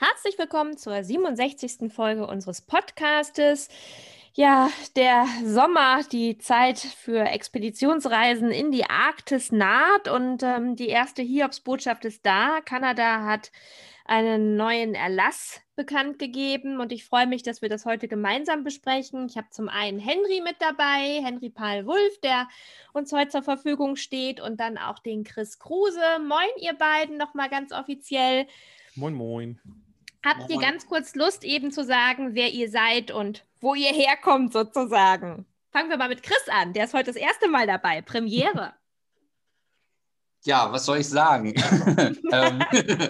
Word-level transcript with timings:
Herzlich 0.00 0.38
willkommen 0.38 0.76
zur 0.76 1.02
67. 1.02 1.92
Folge 1.92 2.24
unseres 2.24 2.62
Podcastes. 2.62 3.68
Ja, 4.32 4.70
der 4.94 5.26
Sommer, 5.44 6.04
die 6.04 6.38
Zeit 6.38 6.78
für 6.78 7.24
Expeditionsreisen 7.24 8.52
in 8.52 8.70
die 8.70 8.84
Arktis 8.84 9.50
naht 9.50 10.06
und 10.06 10.44
ähm, 10.44 10.76
die 10.76 10.86
erste 10.86 11.22
Hiobsbotschaft 11.22 12.04
ist 12.04 12.24
da. 12.24 12.60
Kanada 12.60 13.24
hat 13.24 13.50
einen 14.04 14.56
neuen 14.56 14.94
Erlass 14.94 15.60
bekannt 15.74 16.20
gegeben 16.20 16.78
und 16.78 16.92
ich 16.92 17.04
freue 17.04 17.26
mich, 17.26 17.42
dass 17.42 17.60
wir 17.60 17.68
das 17.68 17.84
heute 17.84 18.06
gemeinsam 18.06 18.62
besprechen. 18.62 19.26
Ich 19.28 19.36
habe 19.36 19.48
zum 19.50 19.68
einen 19.68 19.98
Henry 19.98 20.40
mit 20.44 20.56
dabei, 20.60 21.20
Henry 21.24 21.50
Paul 21.50 21.86
Wulff, 21.86 22.20
der 22.22 22.46
uns 22.92 23.12
heute 23.12 23.30
zur 23.30 23.42
Verfügung 23.42 23.96
steht 23.96 24.40
und 24.40 24.60
dann 24.60 24.78
auch 24.78 25.00
den 25.00 25.24
Chris 25.24 25.58
Kruse. 25.58 26.20
Moin, 26.20 26.46
ihr 26.60 26.74
beiden, 26.74 27.16
nochmal 27.16 27.48
ganz 27.48 27.72
offiziell. 27.72 28.46
Moin, 28.94 29.14
moin. 29.14 29.58
Habt 30.24 30.50
ihr 30.50 30.58
ganz 30.58 30.86
kurz 30.86 31.14
Lust, 31.14 31.44
eben 31.44 31.70
zu 31.70 31.84
sagen, 31.84 32.34
wer 32.34 32.50
ihr 32.50 32.70
seid 32.70 33.10
und 33.10 33.44
wo 33.60 33.74
ihr 33.74 33.92
herkommt, 33.92 34.52
sozusagen? 34.52 35.46
Fangen 35.70 35.90
wir 35.90 35.96
mal 35.96 36.08
mit 36.08 36.22
Chris 36.22 36.48
an. 36.50 36.72
Der 36.72 36.84
ist 36.84 36.94
heute 36.94 37.06
das 37.06 37.16
erste 37.16 37.48
Mal 37.48 37.66
dabei. 37.66 38.02
Premiere. 38.02 38.74
Ja, 40.44 40.70
was 40.70 40.86
soll 40.86 40.98
ich 40.98 41.08
sagen? 41.08 41.52
Ähm, 42.32 42.64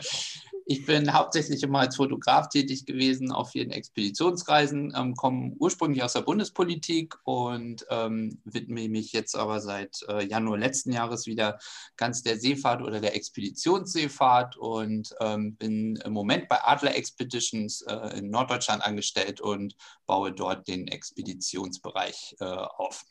ich 0.70 0.84
bin 0.84 1.14
hauptsächlich 1.14 1.62
immer 1.62 1.78
als 1.78 1.96
Fotograf 1.96 2.50
tätig 2.50 2.84
gewesen 2.84 3.32
auf 3.32 3.52
vielen 3.52 3.70
Expeditionsreisen, 3.70 4.92
ähm, 4.94 5.14
komme 5.14 5.54
ursprünglich 5.58 6.02
aus 6.02 6.12
der 6.12 6.20
Bundespolitik 6.20 7.16
und 7.24 7.86
ähm, 7.88 8.42
widme 8.44 8.86
mich 8.90 9.12
jetzt 9.12 9.34
aber 9.34 9.62
seit 9.62 10.04
äh, 10.10 10.26
Januar 10.26 10.58
letzten 10.58 10.92
Jahres 10.92 11.26
wieder 11.26 11.58
ganz 11.96 12.22
der 12.22 12.38
Seefahrt 12.38 12.82
oder 12.82 13.00
der 13.00 13.16
Expeditionsseefahrt 13.16 14.58
und 14.58 15.14
ähm, 15.20 15.56
bin 15.56 15.96
im 16.04 16.12
Moment 16.12 16.48
bei 16.48 16.62
Adler 16.62 16.94
Expeditions 16.94 17.80
äh, 17.88 18.18
in 18.18 18.28
Norddeutschland 18.28 18.84
angestellt 18.84 19.40
und 19.40 19.74
baue 20.04 20.32
dort 20.32 20.68
den 20.68 20.86
Expeditionsbereich 20.86 22.36
äh, 22.40 22.44
auf. 22.44 23.06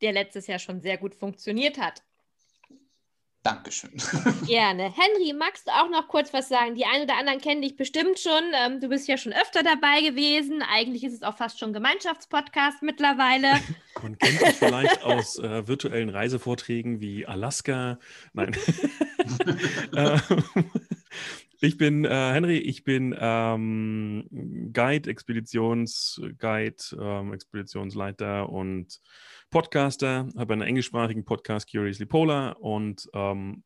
Der 0.00 0.12
letztes 0.12 0.48
Jahr 0.48 0.58
schon 0.58 0.80
sehr 0.80 0.98
gut 0.98 1.14
funktioniert 1.14 1.78
hat. 1.78 2.02
Dankeschön. 3.42 3.92
Gerne. 4.46 4.92
Henry, 4.94 5.32
magst 5.32 5.68
du 5.68 5.72
auch 5.72 5.88
noch 5.88 6.08
kurz 6.08 6.32
was 6.32 6.48
sagen? 6.48 6.74
Die 6.74 6.84
einen 6.84 7.04
oder 7.04 7.16
anderen 7.16 7.40
kennen 7.40 7.62
dich 7.62 7.76
bestimmt 7.76 8.18
schon. 8.18 8.42
Ähm, 8.52 8.80
du 8.80 8.88
bist 8.88 9.06
ja 9.08 9.16
schon 9.16 9.32
öfter 9.32 9.62
dabei 9.62 10.02
gewesen. 10.02 10.62
Eigentlich 10.62 11.04
ist 11.04 11.14
es 11.14 11.22
auch 11.22 11.36
fast 11.36 11.58
schon 11.58 11.72
Gemeinschaftspodcast 11.72 12.82
mittlerweile. 12.82 13.52
Man 14.02 14.18
kennt 14.18 14.40
dich 14.40 14.56
vielleicht 14.56 15.02
aus 15.02 15.38
äh, 15.38 15.66
virtuellen 15.66 16.08
Reisevorträgen 16.08 17.00
wie 17.00 17.26
Alaska. 17.26 17.98
Nein. 18.32 18.56
Ich 21.60 21.76
bin 21.76 22.04
äh, 22.04 22.08
Henry, 22.08 22.58
ich 22.58 22.84
bin 22.84 23.16
ähm, 23.18 24.28
Guide, 24.72 25.10
Expeditionsguide, 25.10 26.76
ähm, 27.00 27.32
Expeditionsleiter 27.32 28.48
und 28.48 29.00
Podcaster, 29.50 30.28
habe 30.36 30.52
einen 30.52 30.62
englischsprachigen 30.62 31.24
Podcast, 31.24 31.68
Curiously 31.68 32.06
Polar, 32.06 32.60
und 32.60 33.08
ähm, 33.12 33.64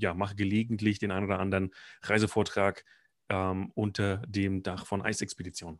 ja, 0.00 0.14
mache 0.14 0.34
gelegentlich 0.34 0.98
den 0.98 1.10
einen 1.10 1.26
oder 1.26 1.40
anderen 1.40 1.74
Reisevortrag 2.02 2.86
ähm, 3.28 3.70
unter 3.74 4.22
dem 4.26 4.62
Dach 4.62 4.86
von 4.86 5.02
Eisexpedition. 5.02 5.78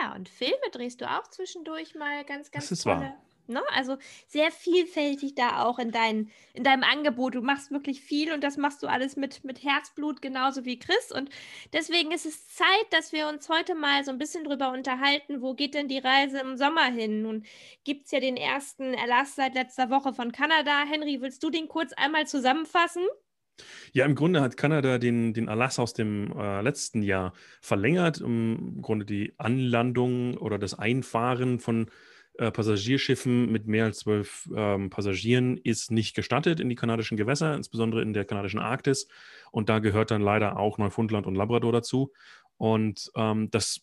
Ja, 0.00 0.14
und 0.14 0.28
Filme 0.28 0.56
drehst 0.72 1.00
du 1.00 1.10
auch 1.10 1.26
zwischendurch 1.28 1.94
mal 1.94 2.22
ganz, 2.24 2.50
ganz 2.50 2.68
das 2.68 2.72
ist 2.72 2.82
tolle. 2.82 3.00
Wahr. 3.00 3.25
Ne? 3.48 3.62
Also 3.74 3.96
sehr 4.26 4.50
vielfältig 4.50 5.34
da 5.34 5.64
auch 5.64 5.78
in, 5.78 5.90
dein, 5.90 6.30
in 6.54 6.64
deinem 6.64 6.82
Angebot. 6.82 7.34
Du 7.34 7.42
machst 7.42 7.70
wirklich 7.70 8.00
viel 8.00 8.32
und 8.32 8.42
das 8.42 8.56
machst 8.56 8.82
du 8.82 8.86
alles 8.86 9.16
mit, 9.16 9.44
mit 9.44 9.62
Herzblut, 9.62 10.22
genauso 10.22 10.64
wie 10.64 10.78
Chris. 10.78 11.12
Und 11.12 11.30
deswegen 11.72 12.12
ist 12.12 12.26
es 12.26 12.48
Zeit, 12.48 12.86
dass 12.90 13.12
wir 13.12 13.28
uns 13.28 13.48
heute 13.48 13.74
mal 13.74 14.04
so 14.04 14.10
ein 14.10 14.18
bisschen 14.18 14.44
drüber 14.44 14.72
unterhalten, 14.72 15.40
wo 15.40 15.54
geht 15.54 15.74
denn 15.74 15.88
die 15.88 15.98
Reise 15.98 16.38
im 16.38 16.56
Sommer 16.56 16.86
hin? 16.86 17.22
Nun 17.22 17.44
gibt 17.84 18.06
es 18.06 18.12
ja 18.12 18.20
den 18.20 18.36
ersten 18.36 18.94
Erlass 18.94 19.34
seit 19.34 19.54
letzter 19.54 19.90
Woche 19.90 20.12
von 20.12 20.32
Kanada. 20.32 20.84
Henry, 20.88 21.20
willst 21.20 21.42
du 21.42 21.50
den 21.50 21.68
kurz 21.68 21.92
einmal 21.92 22.26
zusammenfassen? 22.26 23.02
Ja, 23.92 24.04
im 24.04 24.14
Grunde 24.14 24.42
hat 24.42 24.56
Kanada 24.56 24.98
den, 24.98 25.32
den 25.32 25.48
Erlass 25.48 25.78
aus 25.78 25.94
dem 25.94 26.32
äh, 26.38 26.60
letzten 26.60 27.02
Jahr 27.02 27.32
verlängert, 27.60 28.20
um 28.20 28.76
im 28.76 28.82
Grunde 28.82 29.06
die 29.06 29.32
Anlandung 29.38 30.36
oder 30.36 30.58
das 30.58 30.78
Einfahren 30.78 31.58
von 31.58 31.90
äh, 32.38 32.50
Passagierschiffen 32.50 33.50
mit 33.50 33.66
mehr 33.66 33.84
als 33.84 34.00
zwölf 34.00 34.48
ähm, 34.54 34.90
Passagieren 34.90 35.56
ist 35.56 35.90
nicht 35.90 36.14
gestattet 36.14 36.60
in 36.60 36.68
die 36.68 36.74
kanadischen 36.74 37.16
Gewässer, 37.16 37.54
insbesondere 37.54 38.02
in 38.02 38.12
der 38.12 38.24
kanadischen 38.24 38.60
Arktis. 38.60 39.08
Und 39.50 39.68
da 39.68 39.78
gehört 39.78 40.10
dann 40.10 40.22
leider 40.22 40.58
auch 40.58 40.78
Neufundland 40.78 41.26
und 41.26 41.34
Labrador 41.34 41.72
dazu. 41.72 42.12
Und 42.58 43.10
ähm, 43.14 43.50
das 43.50 43.80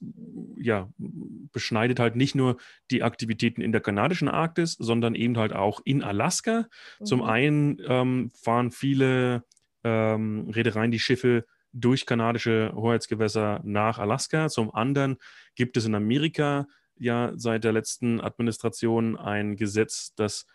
ja, 0.58 0.90
beschneidet 0.97 2.00
halt 2.00 2.16
nicht 2.16 2.36
nur 2.36 2.58
die 2.90 3.03
Aktivitäten 3.03 3.62
in 3.62 3.72
der 3.72 3.81
kanadischen 3.81 4.28
Arktis, 4.28 4.74
sondern 4.74 5.16
eben 5.16 5.38
halt 5.38 5.53
auch 5.53 5.81
in 5.85 6.03
Alaska. 6.03 6.68
Mhm. 7.00 7.06
Zum 7.06 7.22
einen 7.22 7.78
ähm, 7.88 8.31
fahren 8.34 8.72
viele 8.72 9.44
ähm, 9.84 10.50
Reedereien 10.50 10.91
die 10.91 11.00
Schiffe 11.00 11.46
durch 11.72 12.06
kanadische 12.06 12.72
Hoheitsgewässer 12.75 13.62
nach 13.64 14.00
Alaska. 14.00 14.47
Zum 14.50 14.74
anderen 14.74 15.18
gibt 15.56 15.78
es 15.78 15.85
in 15.85 15.96
Amerika 15.96 16.68
ja 16.97 17.31
seit 17.35 17.63
der 17.63 17.73
letzten 17.73 18.21
Administration 18.21 19.17
ein 19.17 19.55
Gesetz, 19.55 20.13
das 20.15 20.45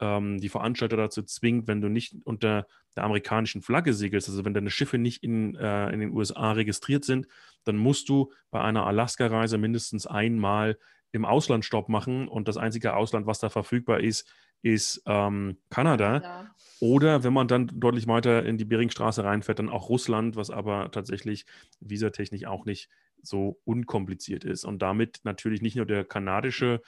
ähm, 0.00 0.38
die 0.40 0.48
Veranstalter 0.48 0.96
dazu 0.96 1.22
zwingt, 1.22 1.66
wenn 1.66 1.80
du 1.80 1.88
nicht 1.88 2.14
unter 2.24 2.66
der 2.96 3.04
amerikanischen 3.04 3.62
Flagge 3.62 3.94
segelst, 3.94 4.28
also 4.28 4.44
wenn 4.44 4.54
deine 4.54 4.70
Schiffe 4.70 4.98
nicht 4.98 5.22
in, 5.22 5.54
äh, 5.56 5.90
in 5.90 6.00
den 6.00 6.12
USA 6.12 6.52
registriert 6.52 7.04
sind, 7.04 7.26
dann 7.64 7.76
musst 7.76 8.08
du 8.08 8.32
bei 8.50 8.60
einer 8.60 8.86
Alaska-Reise 8.86 9.58
mindestens 9.58 10.06
einmal 10.06 10.78
im 11.12 11.24
Ausland 11.24 11.64
Stopp 11.64 11.88
machen 11.88 12.28
und 12.28 12.48
das 12.48 12.56
einzige 12.56 12.94
Ausland, 12.94 13.26
was 13.26 13.38
da 13.38 13.48
verfügbar 13.48 14.00
ist, 14.00 14.30
ist 14.62 15.02
ähm, 15.06 15.58
Kanada. 15.70 16.20
Ja. 16.22 16.54
Oder 16.80 17.24
wenn 17.24 17.32
man 17.32 17.48
dann 17.48 17.70
deutlich 17.72 18.06
weiter 18.06 18.44
in 18.44 18.58
die 18.58 18.64
Beringstraße 18.64 19.24
reinfährt, 19.24 19.58
dann 19.58 19.68
auch 19.68 19.88
Russland, 19.88 20.36
was 20.36 20.50
aber 20.50 20.90
tatsächlich 20.90 21.46
visatechnisch 21.80 22.46
auch 22.46 22.64
nicht 22.64 22.88
so 23.22 23.60
unkompliziert 23.64 24.44
ist 24.44 24.64
und 24.64 24.80
damit 24.80 25.20
natürlich 25.24 25.62
nicht 25.62 25.76
nur 25.76 25.86
der 25.86 26.04
kanadische 26.04 26.82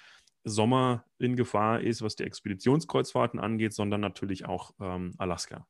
Sommer 0.44 1.04
in 1.18 1.36
Gefahr 1.36 1.80
ist, 1.80 2.02
was 2.02 2.16
die 2.16 2.24
Expeditionskreuzfahrten 2.24 3.38
angeht, 3.38 3.74
sondern 3.74 4.00
natürlich 4.00 4.46
auch 4.46 4.72
ähm, 4.80 5.14
Alaska. 5.18 5.66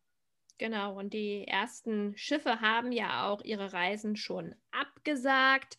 Genau, 0.58 0.98
und 0.98 1.12
die 1.14 1.46
ersten 1.46 2.16
Schiffe 2.16 2.60
haben 2.60 2.92
ja 2.92 3.28
auch 3.28 3.42
ihre 3.42 3.72
Reisen 3.72 4.16
schon 4.16 4.54
abgesagt 4.70 5.78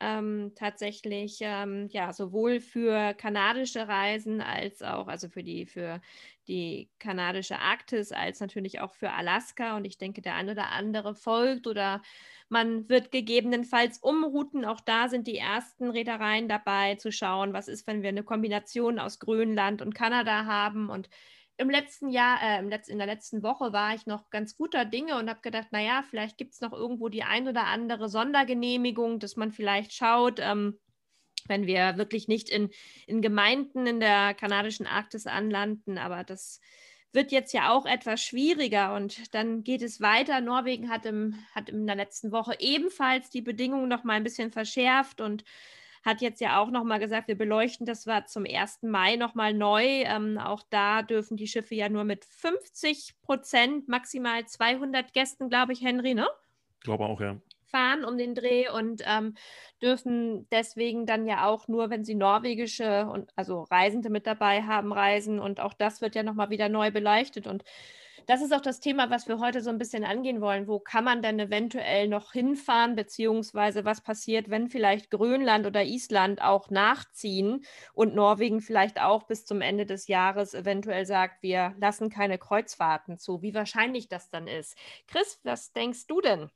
ähm, 0.00 0.52
tatsächlich 0.54 1.38
ähm, 1.42 1.88
ja 1.90 2.12
sowohl 2.12 2.60
für 2.60 3.12
kanadische 3.14 3.86
Reisen 3.86 4.40
als 4.40 4.82
auch 4.82 5.08
also 5.08 5.28
für 5.28 5.42
die 5.42 5.66
für 5.66 6.00
die 6.50 6.90
kanadische 6.98 7.60
Arktis 7.60 8.10
als 8.10 8.40
natürlich 8.40 8.80
auch 8.80 8.92
für 8.92 9.12
Alaska 9.12 9.76
und 9.76 9.84
ich 9.84 9.98
denke 9.98 10.20
der 10.20 10.34
eine 10.34 10.52
oder 10.52 10.70
andere 10.70 11.14
folgt 11.14 11.68
oder 11.68 12.02
man 12.48 12.88
wird 12.88 13.12
gegebenenfalls 13.12 13.98
umrouten. 13.98 14.64
Auch 14.64 14.80
da 14.80 15.08
sind 15.08 15.28
die 15.28 15.38
ersten 15.38 15.90
Reedereien 15.90 16.48
dabei 16.48 16.96
zu 16.96 17.12
schauen, 17.12 17.52
was 17.52 17.68
ist, 17.68 17.86
wenn 17.86 18.02
wir 18.02 18.08
eine 18.08 18.24
Kombination 18.24 18.98
aus 18.98 19.20
Grönland 19.20 19.80
und 19.80 19.94
Kanada 19.94 20.44
haben 20.44 20.90
und 20.90 21.08
im 21.56 21.70
letzten 21.70 22.08
Jahr, 22.08 22.42
äh, 22.42 22.58
im 22.58 22.68
Letz-, 22.68 22.88
in 22.88 22.98
der 22.98 23.06
letzten 23.06 23.42
Woche 23.42 23.72
war 23.72 23.94
ich 23.94 24.06
noch 24.06 24.30
ganz 24.30 24.56
guter 24.56 24.86
Dinge 24.86 25.18
und 25.18 25.28
habe 25.28 25.42
gedacht, 25.42 25.68
naja, 25.70 26.02
vielleicht 26.08 26.38
gibt 26.38 26.54
es 26.54 26.60
noch 26.62 26.72
irgendwo 26.72 27.10
die 27.10 27.22
ein 27.22 27.46
oder 27.46 27.66
andere 27.66 28.08
Sondergenehmigung, 28.08 29.20
dass 29.20 29.36
man 29.36 29.52
vielleicht 29.52 29.92
schaut, 29.92 30.40
ähm, 30.40 30.78
wenn 31.48 31.66
wir 31.66 31.96
wirklich 31.96 32.28
nicht 32.28 32.48
in, 32.48 32.70
in 33.06 33.22
Gemeinden 33.22 33.86
in 33.86 34.00
der 34.00 34.34
kanadischen 34.34 34.86
Arktis 34.86 35.26
anlanden, 35.26 35.98
aber 35.98 36.24
das 36.24 36.60
wird 37.12 37.32
jetzt 37.32 37.52
ja 37.52 37.72
auch 37.72 37.86
etwas 37.86 38.22
schwieriger 38.22 38.94
und 38.94 39.34
dann 39.34 39.64
geht 39.64 39.82
es 39.82 40.00
weiter. 40.00 40.40
Norwegen 40.40 40.90
hat, 40.90 41.06
im, 41.06 41.34
hat 41.54 41.68
in 41.68 41.86
der 41.86 41.96
letzten 41.96 42.30
Woche 42.30 42.54
ebenfalls 42.58 43.30
die 43.30 43.42
Bedingungen 43.42 43.88
noch 43.88 44.04
mal 44.04 44.14
ein 44.14 44.22
bisschen 44.22 44.52
verschärft 44.52 45.20
und 45.20 45.44
hat 46.02 46.22
jetzt 46.22 46.40
ja 46.40 46.58
auch 46.60 46.70
nochmal 46.70 46.98
gesagt, 46.98 47.28
wir 47.28 47.36
beleuchten 47.36 47.84
das 47.84 48.06
war 48.06 48.26
zum 48.26 48.46
1. 48.46 48.82
Mai 48.82 49.16
nochmal 49.16 49.52
neu. 49.52 49.84
Ähm, 49.84 50.38
auch 50.38 50.62
da 50.70 51.02
dürfen 51.02 51.36
die 51.36 51.48
Schiffe 51.48 51.74
ja 51.74 51.88
nur 51.88 52.04
mit 52.04 52.24
50 52.24 53.20
Prozent, 53.22 53.88
maximal 53.88 54.46
200 54.46 55.12
Gästen, 55.12 55.48
glaube 55.48 55.72
ich, 55.72 55.82
Henry, 55.82 56.14
ne? 56.14 56.26
Ich 56.78 56.84
glaube 56.84 57.04
auch, 57.04 57.20
ja. 57.20 57.38
Fahren 57.70 58.04
um 58.04 58.18
den 58.18 58.34
Dreh 58.34 58.68
und 58.68 59.02
ähm, 59.06 59.34
dürfen 59.82 60.48
deswegen 60.50 61.06
dann 61.06 61.26
ja 61.26 61.46
auch 61.46 61.68
nur, 61.68 61.90
wenn 61.90 62.04
sie 62.04 62.14
norwegische 62.14 63.06
und 63.06 63.30
also 63.36 63.62
Reisende 63.62 64.10
mit 64.10 64.26
dabei 64.26 64.62
haben, 64.62 64.92
reisen. 64.92 65.40
Und 65.40 65.60
auch 65.60 65.74
das 65.74 66.00
wird 66.00 66.14
ja 66.14 66.22
nochmal 66.22 66.50
wieder 66.50 66.68
neu 66.68 66.90
beleuchtet. 66.90 67.46
Und 67.46 67.64
das 68.26 68.42
ist 68.42 68.54
auch 68.54 68.60
das 68.60 68.80
Thema, 68.80 69.10
was 69.10 69.28
wir 69.28 69.40
heute 69.40 69.60
so 69.60 69.70
ein 69.70 69.78
bisschen 69.78 70.04
angehen 70.04 70.40
wollen. 70.40 70.68
Wo 70.68 70.78
kann 70.78 71.04
man 71.04 71.22
denn 71.22 71.40
eventuell 71.40 72.08
noch 72.08 72.32
hinfahren, 72.32 72.94
beziehungsweise 72.94 73.84
was 73.84 74.02
passiert, 74.02 74.50
wenn 74.50 74.68
vielleicht 74.68 75.10
Grönland 75.10 75.66
oder 75.66 75.82
Island 75.84 76.40
auch 76.40 76.70
nachziehen 76.70 77.64
und 77.92 78.14
Norwegen 78.14 78.60
vielleicht 78.60 79.00
auch 79.00 79.24
bis 79.24 79.46
zum 79.46 79.60
Ende 79.60 79.86
des 79.86 80.06
Jahres 80.06 80.54
eventuell 80.54 81.06
sagt, 81.06 81.42
wir 81.42 81.74
lassen 81.78 82.10
keine 82.10 82.38
Kreuzfahrten 82.38 83.18
zu. 83.18 83.42
Wie 83.42 83.54
wahrscheinlich 83.54 84.08
das 84.08 84.30
dann 84.30 84.46
ist. 84.46 84.76
Chris, 85.08 85.40
was 85.42 85.72
denkst 85.72 86.06
du 86.06 86.20
denn? 86.20 86.50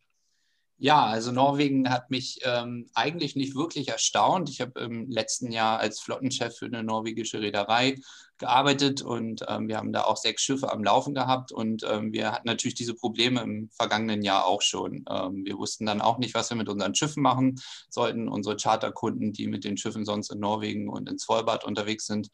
Ja, 0.79 1.07
also 1.07 1.31
Norwegen 1.31 1.89
hat 1.89 2.11
mich 2.11 2.41
ähm, 2.43 2.89
eigentlich 2.95 3.37
nicht 3.37 3.55
wirklich 3.55 3.89
erstaunt. 3.89 4.51
Ich 4.51 4.61
habe 4.61 4.81
im 4.81 5.09
letzten 5.09 5.53
Jahr 5.53 5.79
als 5.79 6.01
Flottenchef 6.01 6.57
für 6.57 6.67
eine 6.67 6.83
norwegische 6.83 7.41
Reederei 7.41 7.95
gearbeitet 8.39 9.01
und 9.01 9.45
ähm, 9.49 9.69
wir 9.69 9.77
haben 9.77 9.93
da 9.93 10.03
auch 10.03 10.17
sechs 10.17 10.43
Schiffe 10.43 10.73
am 10.73 10.83
Laufen 10.83 11.15
gehabt 11.15 11.53
und 11.53 11.85
ähm, 11.89 12.13
wir 12.13 12.33
hatten 12.33 12.49
natürlich 12.49 12.75
diese 12.75 12.95
Probleme 12.95 13.41
im 13.41 13.71
vergangenen 13.71 14.23
Jahr 14.23 14.47
auch 14.47 14.63
schon. 14.63 15.05
Ähm, 15.09 15.45
wir 15.45 15.57
wussten 15.59 15.87
dann 15.87 16.01
auch 16.01 16.19
nicht, 16.19 16.35
was 16.35 16.51
wir 16.51 16.57
mit 16.57 16.69
unseren 16.69 16.95
Schiffen 16.97 17.23
machen 17.23 17.61
sollten. 17.89 18.29
Unsere 18.29 18.57
Charterkunden, 18.57 19.33
die 19.33 19.47
mit 19.47 19.63
den 19.65 19.77
Schiffen 19.77 20.05
sonst 20.05 20.33
in 20.33 20.41
Norwegen 20.41 20.89
und 20.89 21.09
in 21.09 21.19
Svalbard 21.19 21.65
unterwegs 21.65 22.07
sind, 22.07 22.31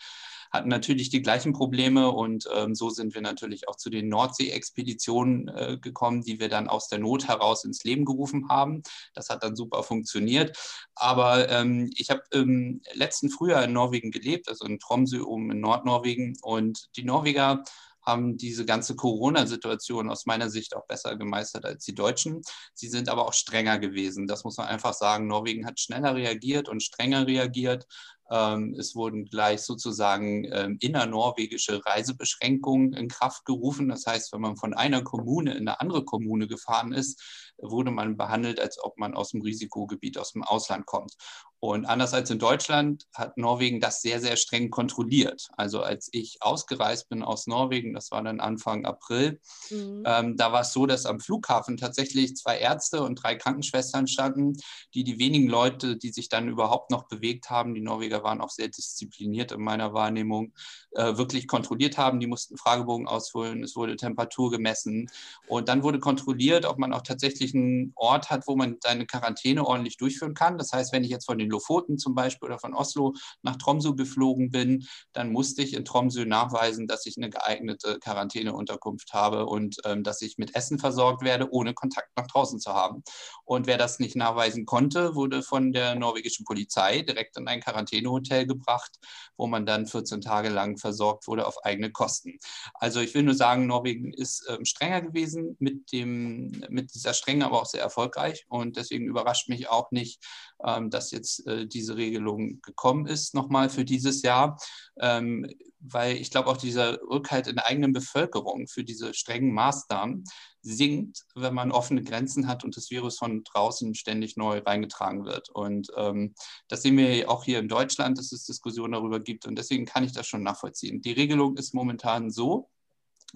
hatten 0.51 0.69
natürlich 0.69 1.11
die 1.11 1.23
gleichen 1.23 1.53
Probleme 1.53 2.11
und 2.11 2.49
ähm, 2.55 2.75
so 2.75 2.91
sind 2.91 3.15
wir 3.15 3.21
natürlich 3.21 3.69
auch 3.69 3.77
zu 3.77 3.91
den 3.91 4.09
Nordsee-Expeditionen 4.09 5.49
äh, 5.49 5.79
gekommen, 5.81 6.23
die 6.23 6.41
wir 6.41 6.49
dann 6.49 6.69
aus 6.69 6.89
der 6.89 6.99
Not 6.99 7.29
heraus 7.29 7.65
ins 7.65 7.85
Leben 7.85 8.05
gerufen 8.05 8.49
haben. 8.49 8.83
Das 9.15 9.29
hat 9.29 9.43
dann 9.43 9.57
super 9.57 9.83
funktioniert. 9.83 10.59
Aber 10.95 11.49
ähm, 11.49 11.91
ich 11.97 12.11
habe 12.11 12.23
im 12.33 12.81
letzten 12.95 13.31
Frühjahr 13.31 13.65
in 13.65 13.73
Norwegen 13.73 14.11
gelebt, 14.11 14.49
also 14.49 14.65
in 14.65 14.79
Tromsø 14.79 15.23
oben 15.23 15.51
in 15.53 15.61
Nordnorwegen 15.61 16.37
und 16.43 16.89
die 16.97 17.05
Norweger 17.05 17.63
haben 18.03 18.37
diese 18.37 18.65
ganze 18.65 18.97
Corona-Situation 18.97 20.11
aus 20.11 20.27
meiner 20.27 20.51
Sicht 20.51 20.75
auch 20.75 20.87
besser 20.87 21.17
gemeistert 21.17 21.65
als 21.65 21.85
die 21.85 21.95
Deutschen. 21.95 22.43
Sie 22.75 22.89
sind 22.89 23.09
aber 23.09 23.27
auch 23.27 23.35
strenger 23.35 23.79
gewesen. 23.79 24.27
Das 24.27 24.45
muss 24.45 24.57
man 24.57 24.67
einfach 24.67 24.95
sagen. 24.95 25.27
Norwegen 25.27 25.67
hat 25.67 25.81
schneller 25.81 26.15
reagiert 26.15 26.69
und 26.69 26.83
strenger 26.83 27.27
reagiert. 27.27 27.87
Ähm, 28.31 28.77
es 28.79 28.95
wurden 28.95 29.25
gleich 29.25 29.63
sozusagen 29.63 30.49
ähm, 30.53 30.79
innernorwegische 30.81 31.85
Reisebeschränkungen 31.85 32.93
in 32.93 33.09
Kraft 33.09 33.45
gerufen. 33.45 33.89
Das 33.89 34.07
heißt, 34.07 34.33
wenn 34.33 34.41
man 34.41 34.57
von 34.57 34.73
einer 34.73 35.03
Kommune 35.03 35.53
in 35.53 35.69
eine 35.69 35.81
andere 35.81 36.05
Kommune 36.05 36.47
gefahren 36.47 36.93
ist, 36.93 37.21
wurde 37.59 37.91
man 37.91 38.17
behandelt, 38.17 38.61
als 38.61 38.83
ob 38.83 38.99
man 38.99 39.15
aus 39.15 39.31
dem 39.31 39.43
Risikogebiet, 39.43 40.17
aus 40.19 40.33
dem 40.33 40.45
Ausland 40.45 40.87
kommt. 40.87 41.15
Und 41.61 41.85
anders 41.85 42.15
als 42.15 42.31
in 42.31 42.39
Deutschland 42.39 43.07
hat 43.15 43.37
Norwegen 43.37 43.81
das 43.81 44.01
sehr, 44.01 44.19
sehr 44.21 44.37
streng 44.37 44.71
kontrolliert. 44.71 45.49
Also 45.59 45.83
als 45.83 46.09
ich 46.11 46.39
ausgereist 46.41 47.11
bin 47.11 47.23
aus 47.23 47.47
Norwegen, 47.47 47.93
das 47.93 48.11
war 48.11 48.23
dann 48.23 48.41
Anfang 48.41 48.87
April, 48.87 49.39
mhm. 49.69 50.03
ähm, 50.07 50.37
da 50.39 50.53
war 50.53 50.63
es 50.63 50.73
so, 50.73 50.87
dass 50.87 51.05
am 51.05 51.21
Flughafen 51.21 51.77
tatsächlich 51.77 52.35
zwei 52.35 52.59
Ärzte 52.59 53.03
und 53.03 53.17
drei 53.17 53.35
Krankenschwestern 53.35 54.07
standen, 54.07 54.55
die 54.95 55.05
die 55.05 55.19
wenigen 55.19 55.49
Leute, 55.49 55.99
die 55.99 56.13
sich 56.13 56.31
dann 56.31 56.49
überhaupt 56.49 56.91
noch 56.91 57.09
bewegt 57.09 57.51
haben, 57.51 57.75
die 57.75 57.83
Norweger 57.83 58.25
waren 58.25 58.41
auch 58.41 58.51
sehr 58.51 58.69
diszipliniert 58.69 59.53
in 59.53 59.61
meiner 59.61 59.93
Wahrnehmung, 59.93 60.55
äh, 60.93 61.19
wirklich 61.19 61.47
kontrolliert 61.47 61.99
haben. 61.99 62.21
Die 62.21 62.27
mussten 62.27 62.57
Fragebogen 62.57 63.07
ausfüllen, 63.07 63.63
es 63.63 63.77
wurde 63.77 63.97
Temperatur 63.97 64.51
gemessen 64.51 65.11
und 65.47 65.69
dann 65.69 65.83
wurde 65.83 65.99
kontrolliert, 65.99 66.65
ob 66.65 66.79
man 66.79 66.95
auch 66.95 67.03
tatsächlich 67.03 67.55
einen 67.55 67.93
Ort 67.97 68.31
hat, 68.31 68.47
wo 68.47 68.57
man 68.57 68.79
seine 68.83 69.05
Quarantäne 69.05 69.67
ordentlich 69.67 69.99
durchführen 69.99 70.33
kann. 70.33 70.57
Das 70.57 70.73
heißt, 70.73 70.95
wenn 70.95 71.05
ich 71.05 71.11
jetzt 71.11 71.27
von 71.27 71.37
den 71.37 71.50
Lofoten 71.51 71.99
zum 71.99 72.15
Beispiel 72.15 72.49
oder 72.49 72.59
von 72.59 72.75
Oslo 72.75 73.15
nach 73.43 73.57
Tromsø 73.57 73.95
geflogen 73.95 74.51
bin, 74.51 74.87
dann 75.13 75.33
musste 75.33 75.63
ich 75.63 75.75
in 75.75 75.85
Tromsø 75.85 76.25
nachweisen, 76.25 76.87
dass 76.87 77.07
ich 77.07 77.17
eine 77.17 77.31
geeignete 77.31 77.99
Quarantäneunterkunft 77.99 79.13
habe 79.13 79.47
und 79.47 79.77
ähm, 79.85 80.03
dass 80.03 80.23
ich 80.23 80.39
mit 80.39 80.55
Essen 80.55 80.79
versorgt 80.79 81.23
werde, 81.23 81.53
ohne 81.53 81.75
Kontakt 81.75 82.11
nach 82.17 82.27
draußen 82.27 82.61
zu 82.61 82.73
haben. 82.73 83.03
Und 83.45 83.67
wer 83.67 83.79
das 83.79 83.99
nicht 83.99 84.17
nachweisen 84.17 84.67
konnte, 84.67 85.15
wurde 85.15 85.43
von 85.43 85.73
der 85.73 85.95
norwegischen 85.95 86.45
Polizei 86.45 87.03
direkt 87.03 87.37
in 87.37 87.49
ein 87.49 87.61
Quarantänehotel 87.61 88.47
gebracht, 88.47 88.99
wo 89.37 89.47
man 89.47 89.67
dann 89.67 89.87
14 89.87 90.21
Tage 90.21 90.49
lang 90.49 90.77
versorgt 90.79 91.27
wurde 91.27 91.47
auf 91.47 91.65
eigene 91.65 91.91
Kosten. 91.91 92.39
Also 92.75 93.01
ich 93.01 93.15
will 93.15 93.23
nur 93.23 93.35
sagen, 93.35 93.67
Norwegen 93.67 94.13
ist 94.13 94.47
ähm, 94.49 94.65
strenger 94.65 95.03
gewesen 95.03 95.57
mit, 95.59 95.93
dem, 95.93 96.63
mit 96.69 96.95
dieser 96.95 97.15
Strenge, 97.15 97.47
aber 97.47 97.61
auch 97.61 97.67
sehr 97.67 97.83
erfolgreich. 97.83 98.47
Und 98.49 98.77
deswegen 98.77 99.07
überrascht 99.07 99.49
mich 99.49 99.69
auch 99.69 99.91
nicht, 99.91 100.23
ähm, 100.65 100.91
dass 100.91 101.11
jetzt 101.11 101.40
äh, 101.47 101.67
diese 101.67 101.97
Regelung 101.97 102.61
gekommen 102.63 103.07
ist, 103.07 103.35
nochmal 103.35 103.71
für 103.71 103.85
dieses 103.85 104.23
Jahr. 104.23 104.59
Ähm, 105.01 105.47
weil 105.81 106.17
ich 106.17 106.31
glaube, 106.31 106.49
auch 106.49 106.59
dieser 106.59 107.01
Rückhalt 107.03 107.47
in 107.47 107.57
der 107.57 107.67
eigenen 107.67 107.93
Bevölkerung 107.93 108.69
für 108.69 108.85
diese 108.85 109.15
strengen 109.15 109.53
Maßnahmen 109.55 110.25
sinkt, 110.63 111.25
wenn 111.35 111.55
man 111.55 111.73
offene 111.73 112.03
Grenzen 112.03 112.47
hat 112.47 112.65
und 112.65 112.77
das 112.77 112.91
Virus 112.91 113.19
von 113.19 113.45
draußen 113.45 113.95
ständig 113.95 114.37
neu 114.37 114.59
reingetragen 114.59 115.25
wird. 115.25 115.49
Und 115.49 115.89
ähm, 115.97 116.35
das 116.69 116.83
sehen 116.83 116.99
wir 116.99 117.31
auch 117.31 117.45
hier 117.45 117.59
in 117.59 117.69
Deutschland, 117.69 118.19
dass 118.19 118.33
es 118.33 118.45
Diskussionen 118.45 118.93
darüber 118.93 119.21
gibt. 119.21 119.47
Und 119.47 119.57
deswegen 119.57 119.87
kann 119.87 120.05
ich 120.05 120.13
das 120.13 120.27
schon 120.27 120.43
nachvollziehen. 120.43 121.01
Die 121.01 121.13
Regelung 121.13 121.57
ist 121.57 121.73
momentan 121.73 122.31
so, 122.31 122.69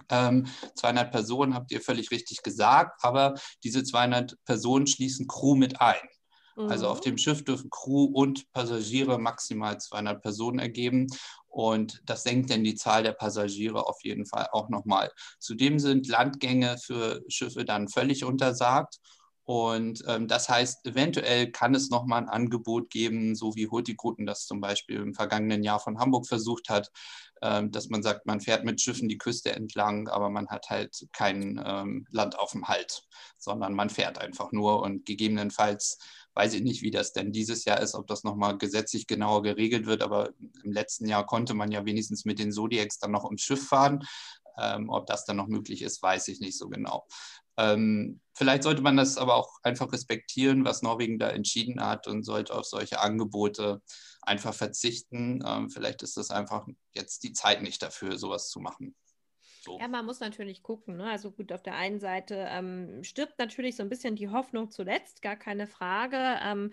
ähm, 0.09 0.45
200 0.75 1.11
Personen 1.11 1.55
habt 1.55 1.71
ihr 1.71 1.81
völlig 1.81 2.11
richtig 2.11 2.43
gesagt, 2.43 3.03
aber 3.03 3.33
diese 3.63 3.83
200 3.83 4.35
Personen 4.45 4.87
schließen 4.87 5.25
Crew 5.27 5.55
mit 5.55 5.81
ein. 5.81 5.95
Also 6.55 6.87
auf 6.87 6.99
mhm. 6.99 7.03
dem 7.03 7.17
Schiff 7.17 7.43
dürfen 7.43 7.69
Crew 7.69 8.05
und 8.05 8.51
Passagiere 8.53 9.19
maximal 9.19 9.79
200 9.79 10.21
Personen 10.21 10.59
ergeben. 10.59 11.07
Und 11.47 12.01
das 12.05 12.23
senkt 12.23 12.49
dann 12.49 12.63
die 12.63 12.75
Zahl 12.75 13.03
der 13.03 13.13
Passagiere 13.13 13.87
auf 13.87 14.03
jeden 14.03 14.25
Fall 14.25 14.47
auch 14.51 14.69
nochmal. 14.69 15.11
Zudem 15.39 15.79
sind 15.79 16.07
Landgänge 16.07 16.77
für 16.77 17.21
Schiffe 17.27 17.65
dann 17.65 17.87
völlig 17.87 18.23
untersagt. 18.23 18.99
Und 19.45 20.03
ähm, 20.07 20.27
das 20.27 20.49
heißt, 20.49 20.87
eventuell 20.87 21.51
kann 21.51 21.75
es 21.75 21.91
nochmal 21.91 22.23
ein 22.23 22.29
Angebot 22.29 22.89
geben, 22.89 23.35
so 23.35 23.55
wie 23.55 23.67
Hurtigruten 23.67 24.25
das 24.25 24.47
zum 24.47 24.59
Beispiel 24.59 24.97
im 24.97 25.13
vergangenen 25.13 25.63
Jahr 25.63 25.79
von 25.79 25.99
Hamburg 25.99 26.27
versucht 26.27 26.69
hat, 26.69 26.91
ähm, 27.43 27.71
dass 27.71 27.89
man 27.89 28.01
sagt, 28.01 28.25
man 28.25 28.41
fährt 28.41 28.65
mit 28.65 28.81
Schiffen 28.81 29.07
die 29.07 29.19
Küste 29.19 29.53
entlang, 29.53 30.07
aber 30.07 30.31
man 30.31 30.47
hat 30.47 30.71
halt 30.71 31.07
kein 31.13 31.61
ähm, 31.63 32.07
Land 32.09 32.39
auf 32.39 32.53
dem 32.53 32.67
Halt, 32.67 33.03
sondern 33.37 33.73
man 33.75 33.91
fährt 33.91 34.17
einfach 34.17 34.51
nur 34.51 34.81
und 34.81 35.05
gegebenenfalls 35.05 35.99
weiß 36.33 36.55
ich 36.55 36.63
nicht, 36.63 36.81
wie 36.81 36.91
das 36.91 37.13
denn 37.13 37.31
dieses 37.31 37.65
Jahr 37.65 37.79
ist, 37.79 37.93
ob 37.93 38.07
das 38.07 38.23
nochmal 38.23 38.57
gesetzlich 38.57 39.05
genauer 39.05 39.43
geregelt 39.43 39.85
wird, 39.85 40.01
aber 40.01 40.31
im 40.63 40.71
letzten 40.71 41.07
Jahr 41.07 41.25
konnte 41.25 41.53
man 41.53 41.71
ja 41.71 41.85
wenigstens 41.85 42.25
mit 42.25 42.39
den 42.39 42.51
Zodiacs 42.51 42.97
dann 42.99 43.11
noch 43.11 43.23
ums 43.23 43.41
Schiff 43.41 43.67
fahren. 43.67 44.03
Ähm, 44.57 44.89
ob 44.89 45.05
das 45.05 45.25
dann 45.25 45.37
noch 45.37 45.47
möglich 45.47 45.81
ist, 45.81 46.01
weiß 46.01 46.29
ich 46.29 46.39
nicht 46.39 46.57
so 46.57 46.69
genau. 46.69 47.05
Ähm, 47.57 48.21
vielleicht 48.33 48.63
sollte 48.63 48.81
man 48.81 48.97
das 48.97 49.17
aber 49.17 49.35
auch 49.35 49.59
einfach 49.63 49.91
respektieren, 49.91 50.65
was 50.65 50.81
Norwegen 50.81 51.19
da 51.19 51.29
entschieden 51.29 51.85
hat 51.85 52.07
und 52.07 52.23
sollte 52.23 52.53
auf 52.53 52.65
solche 52.65 52.99
Angebote 52.99 53.81
einfach 54.21 54.53
verzichten. 54.53 55.43
Ähm, 55.45 55.69
vielleicht 55.69 56.03
ist 56.03 56.17
das 56.17 56.29
einfach 56.31 56.67
jetzt 56.93 57.23
die 57.23 57.33
Zeit 57.33 57.61
nicht 57.61 57.81
dafür, 57.81 58.17
sowas 58.17 58.49
zu 58.49 58.59
machen. 58.59 58.95
So. 59.61 59.79
Ja, 59.79 59.87
man 59.87 60.05
muss 60.05 60.19
natürlich 60.19 60.61
gucken. 60.61 60.97
Ne? 60.97 61.09
Also 61.09 61.31
gut, 61.31 61.51
auf 61.51 61.63
der 61.63 61.75
einen 61.75 61.99
Seite 61.99 62.45
ähm, 62.49 63.03
stirbt 63.03 63.39
natürlich 63.39 63.75
so 63.75 63.83
ein 63.83 63.89
bisschen 63.89 64.15
die 64.15 64.29
Hoffnung 64.29 64.69
zuletzt, 64.69 65.21
gar 65.23 65.35
keine 65.35 65.65
Frage. 65.65 66.39
Ähm, 66.43 66.71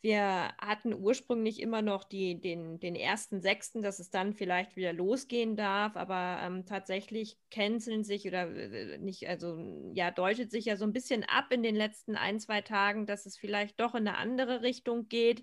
wir 0.00 0.54
hatten 0.58 0.94
ursprünglich 0.94 1.60
immer 1.60 1.82
noch 1.82 2.04
die, 2.04 2.40
den, 2.40 2.78
den 2.78 2.94
ersten 2.94 3.40
Sechsten, 3.40 3.82
dass 3.82 3.98
es 3.98 4.10
dann 4.10 4.32
vielleicht 4.32 4.76
wieder 4.76 4.92
losgehen 4.92 5.56
darf, 5.56 5.96
aber 5.96 6.40
ähm, 6.42 6.66
tatsächlich 6.66 7.36
canceln 7.50 8.04
sich 8.04 8.26
oder 8.26 8.48
äh, 8.54 8.98
nicht, 8.98 9.28
also 9.28 9.58
ja, 9.94 10.10
deutet 10.10 10.50
sich 10.52 10.66
ja 10.66 10.76
so 10.76 10.84
ein 10.84 10.92
bisschen 10.92 11.24
ab 11.24 11.46
in 11.50 11.62
den 11.62 11.74
letzten 11.74 12.16
ein, 12.16 12.38
zwei 12.38 12.60
Tagen, 12.60 13.06
dass 13.06 13.26
es 13.26 13.36
vielleicht 13.36 13.80
doch 13.80 13.94
in 13.94 14.06
eine 14.06 14.18
andere 14.18 14.62
Richtung 14.62 15.08
geht. 15.08 15.42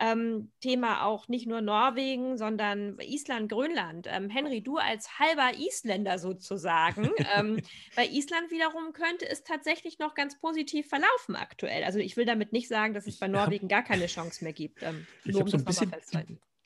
Ähm, 0.00 0.50
Thema 0.60 1.04
auch 1.04 1.28
nicht 1.28 1.46
nur 1.46 1.60
Norwegen, 1.60 2.36
sondern 2.36 2.98
Island, 3.00 3.50
Grönland. 3.50 4.08
Ähm, 4.10 4.28
Henry, 4.28 4.60
du 4.60 4.76
als 4.78 5.18
halber 5.18 5.52
Isländer 5.56 6.18
sozusagen, 6.18 7.10
ähm, 7.36 7.60
bei 7.94 8.06
Island 8.06 8.50
wiederum 8.50 8.92
könnte 8.92 9.28
es 9.28 9.44
tatsächlich 9.44 9.98
noch 9.98 10.14
ganz 10.14 10.38
positiv 10.40 10.88
verlaufen 10.88 11.36
aktuell. 11.36 11.84
Also 11.84 12.00
ich 12.00 12.16
will 12.16 12.24
damit 12.24 12.52
nicht 12.52 12.68
sagen, 12.68 12.94
dass 12.94 13.06
es 13.06 13.18
bei 13.18 13.28
Norwegen 13.28 13.68
gar 13.68 13.82
keine 13.82 14.06
Chance 14.06 14.42
mehr 14.42 14.52
gibt. 14.52 14.82
Ähm, 14.82 15.06
ich 15.24 15.38
habe 15.38 15.48
so 15.48 15.56
ein 15.56 15.64
bisschen 15.64 15.92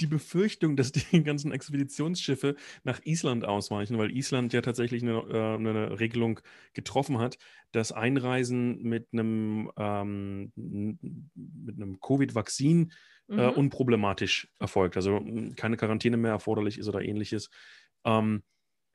die 0.00 0.07
Befürchtung, 0.07 0.76
dass 0.76 0.93
die 0.93 1.00
ganzen 1.25 1.52
Expeditionsschiffe 1.52 2.57
nach 2.85 3.00
Island 3.05 3.45
ausweichen, 3.45 3.99
weil 3.99 4.17
Island 4.17 4.52
ja 4.52 4.61
tatsächlich 4.61 5.02
eine, 5.02 5.19
äh, 5.31 5.55
eine 5.55 6.00
Regelung 6.00 6.40
getroffen 6.75 7.19
hat, 7.19 7.38
dass 7.73 7.93
Einreisen 7.93 8.83
mit 8.83 9.09
einem, 9.12 9.71
ähm, 9.76 10.52
mit 10.55 11.76
einem 11.76 12.00
Covid-Vakzin 12.00 12.93
äh, 13.28 13.35
mhm. 13.35 13.50
unproblematisch 13.50 14.49
erfolgt. 14.59 14.97
Also 14.97 15.21
keine 15.57 15.76
Quarantäne 15.76 16.17
mehr 16.17 16.33
erforderlich 16.33 16.78
ist 16.78 16.88
oder 16.88 17.02
ähnliches. 17.02 17.50
Ähm, 18.05 18.43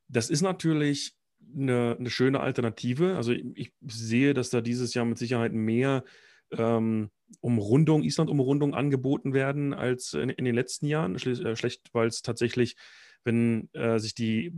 das 0.07 0.29
ist 0.29 0.41
natürlich 0.41 1.15
eine, 1.55 1.98
eine, 2.00 2.10
schöne 2.10 2.39
Alternative. 2.39 3.15
Also 3.15 3.31
ich, 3.31 3.45
ich, 3.55 3.74
sehe, 3.86 4.33
dass 4.33 4.50
da 4.50 4.62
dieses 4.62 4.93
Jahr 4.93 5.05
mit 5.05 5.17
Sicherheit 5.17 5.53
mehr 5.53 6.03
ähm, 6.51 7.10
Umrundung, 7.41 8.03
Island-Umrundung 8.03 8.73
angeboten 8.73 9.33
werden 9.33 9.73
als 9.73 10.13
in, 10.13 10.29
in 10.29 10.45
den 10.45 10.55
letzten 10.55 10.85
Jahren. 10.85 11.17
Schle 11.19 11.55
schlecht, 11.55 11.89
weil 11.93 12.07
es 12.07 12.21
tatsächlich 12.21 12.75
wenn 13.23 13.69
äh, 13.73 13.99
sich 13.99 14.15
die, 14.15 14.51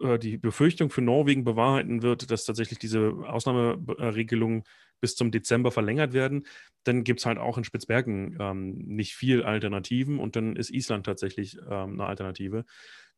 äh, 0.00 0.18
die 0.18 0.38
Befürchtung 0.38 0.90
für 0.90 1.02
Norwegen 1.02 1.44
bewahrheiten 1.44 2.02
wird, 2.02 2.30
dass 2.30 2.44
tatsächlich 2.44 2.78
diese 2.78 3.12
Ausnahmeregelungen 3.26 4.62
bis 5.00 5.16
zum 5.16 5.30
Dezember 5.30 5.70
verlängert 5.70 6.12
werden, 6.12 6.46
dann 6.84 7.04
gibt 7.04 7.20
es 7.20 7.26
halt 7.26 7.38
auch 7.38 7.58
in 7.58 7.64
Spitzbergen 7.64 8.36
ähm, 8.40 8.74
nicht 8.86 9.14
viel 9.14 9.42
Alternativen 9.42 10.18
und 10.18 10.36
dann 10.36 10.56
ist 10.56 10.70
Island 10.70 11.06
tatsächlich 11.06 11.58
ähm, 11.68 11.94
eine 11.94 12.06
Alternative. 12.06 12.64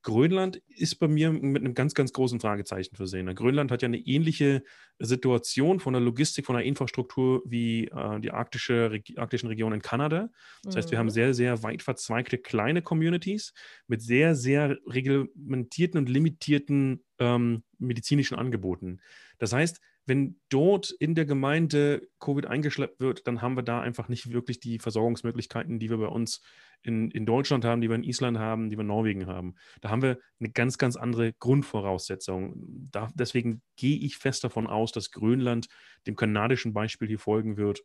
Grönland 0.02 0.62
ist 0.68 0.96
bei 0.96 1.08
mir 1.08 1.32
mit 1.32 1.62
einem 1.62 1.74
ganz, 1.74 1.94
ganz 1.94 2.12
großen 2.12 2.38
Fragezeichen 2.38 2.94
versehen. 2.94 3.34
Grönland 3.34 3.72
hat 3.72 3.82
ja 3.82 3.86
eine 3.86 3.98
ähnliche 3.98 4.62
Situation 4.98 5.80
von 5.80 5.92
der 5.92 6.00
Logistik, 6.00 6.46
von 6.46 6.56
der 6.56 6.64
Infrastruktur 6.64 7.42
wie 7.44 7.88
äh, 7.88 8.20
die 8.20 8.30
arktische, 8.30 9.02
arktischen 9.16 9.48
Regionen 9.48 9.76
in 9.76 9.82
Kanada. 9.82 10.30
Das 10.62 10.76
heißt, 10.76 10.90
wir 10.90 10.98
haben 10.98 11.06
mhm. 11.06 11.10
sehr, 11.10 11.34
sehr 11.34 11.62
weit 11.62 11.82
verzweigte 11.82 12.38
kleine 12.38 12.82
Communities 12.82 13.52
mit 13.88 14.00
sehr, 14.00 14.34
sehr 14.34 14.76
reglementierten 14.86 15.98
und 15.98 16.08
limitierten 16.08 17.04
ähm, 17.18 17.64
medizinischen 17.78 18.36
Angeboten. 18.36 19.00
Das 19.38 19.52
heißt, 19.52 19.80
wenn 20.06 20.40
dort 20.48 20.90
in 20.90 21.14
der 21.16 21.26
Gemeinde 21.26 22.08
Covid 22.20 22.46
eingeschleppt 22.46 23.00
wird, 23.00 23.26
dann 23.26 23.42
haben 23.42 23.56
wir 23.56 23.64
da 23.64 23.80
einfach 23.80 24.08
nicht 24.08 24.32
wirklich 24.32 24.60
die 24.60 24.78
Versorgungsmöglichkeiten, 24.78 25.80
die 25.80 25.90
wir 25.90 25.98
bei 25.98 26.06
uns 26.06 26.42
in, 26.82 27.10
in 27.10 27.26
Deutschland 27.26 27.64
haben, 27.64 27.80
die 27.80 27.88
wir 27.88 27.96
in 27.96 28.04
Island 28.04 28.38
haben, 28.38 28.70
die 28.70 28.76
wir 28.76 28.82
in 28.82 28.86
Norwegen 28.86 29.26
haben. 29.26 29.56
Da 29.80 29.90
haben 29.90 30.02
wir 30.02 30.18
eine 30.38 30.50
ganz, 30.50 30.78
ganz 30.78 30.96
andere 30.96 31.32
Grundvoraussetzung. 31.32 32.54
Da, 32.92 33.10
deswegen 33.14 33.62
gehe 33.74 33.98
ich 33.98 34.16
fest 34.16 34.44
davon 34.44 34.68
aus, 34.68 34.92
dass 34.92 35.10
Grönland 35.10 35.66
dem 36.06 36.14
kanadischen 36.14 36.72
Beispiel 36.72 37.08
hier 37.08 37.18
folgen 37.18 37.56
wird 37.56 37.82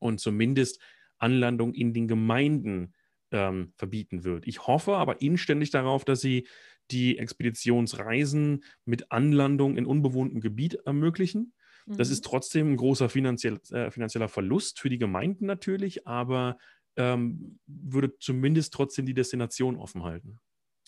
und 0.00 0.20
zumindest 0.20 0.82
Anlandung 1.18 1.72
in 1.72 1.94
den 1.94 2.08
Gemeinden 2.08 2.94
ähm, 3.30 3.72
verbieten 3.76 4.24
wird. 4.24 4.46
Ich 4.46 4.66
hoffe 4.66 4.96
aber 4.96 5.20
inständig 5.20 5.70
darauf, 5.70 6.04
dass 6.04 6.20
sie 6.20 6.46
die 6.90 7.18
Expeditionsreisen 7.18 8.64
mit 8.84 9.10
Anlandung 9.10 9.76
in 9.76 9.86
unbewohntem 9.86 10.40
Gebiet 10.40 10.74
ermöglichen. 10.86 11.54
Mhm. 11.86 11.96
Das 11.96 12.10
ist 12.10 12.24
trotzdem 12.24 12.72
ein 12.72 12.76
großer 12.76 13.08
finanziell, 13.08 13.60
äh, 13.70 13.90
finanzieller 13.90 14.28
Verlust 14.28 14.80
für 14.80 14.88
die 14.88 14.98
Gemeinden 14.98 15.46
natürlich, 15.46 16.06
aber 16.06 16.58
ähm, 16.96 17.58
würde 17.66 18.16
zumindest 18.18 18.72
trotzdem 18.72 19.06
die 19.06 19.14
Destination 19.14 19.76
offen 19.76 20.04
halten. 20.04 20.40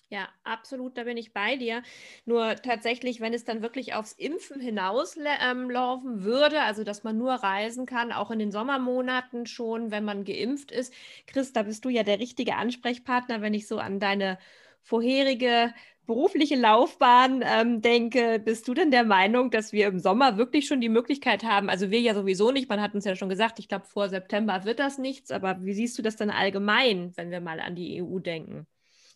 Ja, 0.08 0.28
absolut, 0.44 0.96
da 0.96 1.02
bin 1.02 1.16
ich 1.16 1.32
bei 1.32 1.56
dir. 1.56 1.82
Nur 2.26 2.54
tatsächlich, 2.56 3.20
wenn 3.20 3.34
es 3.34 3.44
dann 3.44 3.60
wirklich 3.60 3.94
aufs 3.94 4.12
Impfen 4.12 4.60
hinauslaufen 4.60 6.10
ähm, 6.12 6.24
würde, 6.24 6.60
also 6.60 6.84
dass 6.84 7.02
man 7.02 7.18
nur 7.18 7.32
reisen 7.32 7.86
kann, 7.86 8.12
auch 8.12 8.30
in 8.30 8.38
den 8.38 8.52
Sommermonaten 8.52 9.46
schon, 9.46 9.90
wenn 9.90 10.04
man 10.04 10.22
geimpft 10.22 10.70
ist. 10.70 10.94
Chris, 11.26 11.52
da 11.52 11.64
bist 11.64 11.84
du 11.84 11.88
ja 11.88 12.04
der 12.04 12.20
richtige 12.20 12.54
Ansprechpartner, 12.54 13.40
wenn 13.40 13.52
ich 13.52 13.66
so 13.66 13.78
an 13.78 13.98
deine 13.98 14.38
vorherige 14.86 15.74
berufliche 16.06 16.54
Laufbahn 16.54 17.42
ähm, 17.44 17.82
denke, 17.82 18.38
bist 18.38 18.68
du 18.68 18.74
denn 18.74 18.92
der 18.92 19.04
Meinung, 19.04 19.50
dass 19.50 19.72
wir 19.72 19.88
im 19.88 19.98
Sommer 19.98 20.38
wirklich 20.38 20.66
schon 20.66 20.80
die 20.80 20.88
Möglichkeit 20.88 21.42
haben, 21.42 21.68
also 21.68 21.90
wir 21.90 22.00
ja 22.00 22.14
sowieso 22.14 22.52
nicht, 22.52 22.68
man 22.68 22.80
hat 22.80 22.94
uns 22.94 23.04
ja 23.04 23.16
schon 23.16 23.28
gesagt, 23.28 23.58
ich 23.58 23.68
glaube, 23.68 23.86
vor 23.86 24.08
September 24.08 24.64
wird 24.64 24.78
das 24.78 24.98
nichts, 24.98 25.32
aber 25.32 25.58
wie 25.64 25.74
siehst 25.74 25.98
du 25.98 26.02
das 26.02 26.14
dann 26.14 26.30
allgemein, 26.30 27.12
wenn 27.16 27.30
wir 27.30 27.40
mal 27.40 27.58
an 27.58 27.74
die 27.74 28.00
EU 28.00 28.20
denken? 28.20 28.68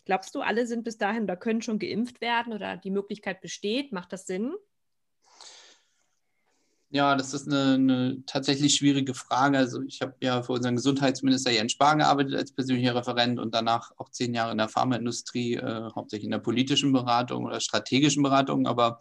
Glaubst 0.03 0.35
du, 0.35 0.41
alle 0.41 0.67
sind 0.67 0.83
bis 0.83 0.97
dahin 0.97 1.23
oder 1.23 1.37
können 1.37 1.61
schon 1.61 1.79
geimpft 1.79 2.19
werden 2.19 2.51
oder 2.51 2.75
die 2.75 2.91
Möglichkeit 2.91 3.39
besteht? 3.39 3.93
Macht 3.93 4.11
das 4.11 4.25
Sinn? 4.25 4.51
Ja, 6.93 7.15
das 7.15 7.33
ist 7.33 7.47
eine, 7.47 7.75
eine, 7.75 8.23
tatsächlich 8.25 8.75
schwierige 8.75 9.13
Frage. 9.13 9.57
Also 9.57 9.81
ich 9.81 10.01
habe 10.01 10.13
ja 10.19 10.43
für 10.43 10.51
unseren 10.51 10.75
Gesundheitsminister 10.75 11.49
Jens 11.49 11.71
Spahn 11.71 11.99
gearbeitet 11.99 12.35
als 12.35 12.51
persönlicher 12.51 12.93
Referent 12.93 13.39
und 13.39 13.55
danach 13.55 13.91
auch 13.95 14.09
zehn 14.09 14.33
Jahre 14.33 14.51
in 14.51 14.57
der 14.57 14.67
Pharmaindustrie, 14.67 15.55
äh, 15.55 15.89
hauptsächlich 15.95 16.25
in 16.25 16.31
der 16.31 16.39
politischen 16.39 16.91
Beratung 16.91 17.45
oder 17.45 17.61
strategischen 17.61 18.23
Beratung. 18.23 18.67
Aber 18.67 18.99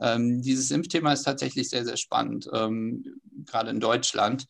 ähm, 0.00 0.42
dieses 0.42 0.70
Impfthema 0.70 1.12
ist 1.12 1.24
tatsächlich 1.24 1.70
sehr, 1.70 1.84
sehr 1.84 1.96
spannend, 1.96 2.48
ähm, 2.52 3.20
gerade 3.44 3.70
in 3.70 3.80
Deutschland. 3.80 4.46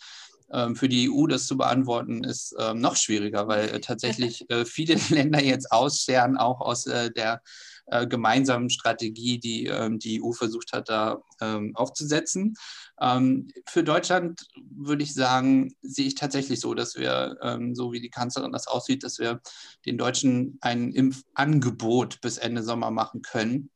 Ähm, 0.53 0.77
für 0.77 0.89
die 0.91 1.11
EU 1.11 1.27
das 1.27 1.47
zu 1.47 1.57
beantworten, 1.57 2.23
ist 2.23 2.55
ähm, 2.59 2.81
noch 2.81 2.97
schwieriger, 2.97 3.49
weil 3.49 3.71
äh, 3.71 3.81
tatsächlich 3.81 4.45
äh, 4.51 4.67
viele 4.67 4.97
Länder 5.09 5.43
jetzt 5.43 5.73
aussterben, 5.73 6.37
auch 6.37 6.61
aus 6.61 6.87
äh, 6.87 7.11
der 7.11 7.41
äh, 7.87 8.07
gemeinsamen 8.07 8.71
Strategie, 8.71 9.39
die 9.39 9.67
ähm, 9.67 9.99
die 9.99 10.23
EU 10.23 10.33
versucht 10.33 10.73
hat, 10.73 10.89
da 10.89 11.23
ähm, 11.41 11.73
aufzusetzen. 11.75 12.55
Ähm, 13.01 13.49
für 13.67 13.85
Deutschland 13.85 14.47
würde 14.71 15.03
ich 15.03 15.15
sagen, 15.15 15.75
sehe 15.83 16.07
ich 16.07 16.15
tatsächlich 16.15 16.61
so, 16.61 16.75
dass 16.75 16.97
wir, 16.97 17.37
ähm, 17.43 17.75
so 17.75 17.93
wie 17.93 18.01
die 18.01 18.11
Kanzlerin 18.11 18.53
das 18.53 18.67
aussieht, 18.67 19.03
dass 19.03 19.19
wir 19.19 19.41
den 19.87 19.99
Deutschen 19.99 20.59
ein 20.61 20.93
Impfangebot 20.93 22.21
bis 22.21 22.39
Ende 22.39 22.63
Sommer 22.63 22.91
machen 22.91 23.23
können. 23.23 23.71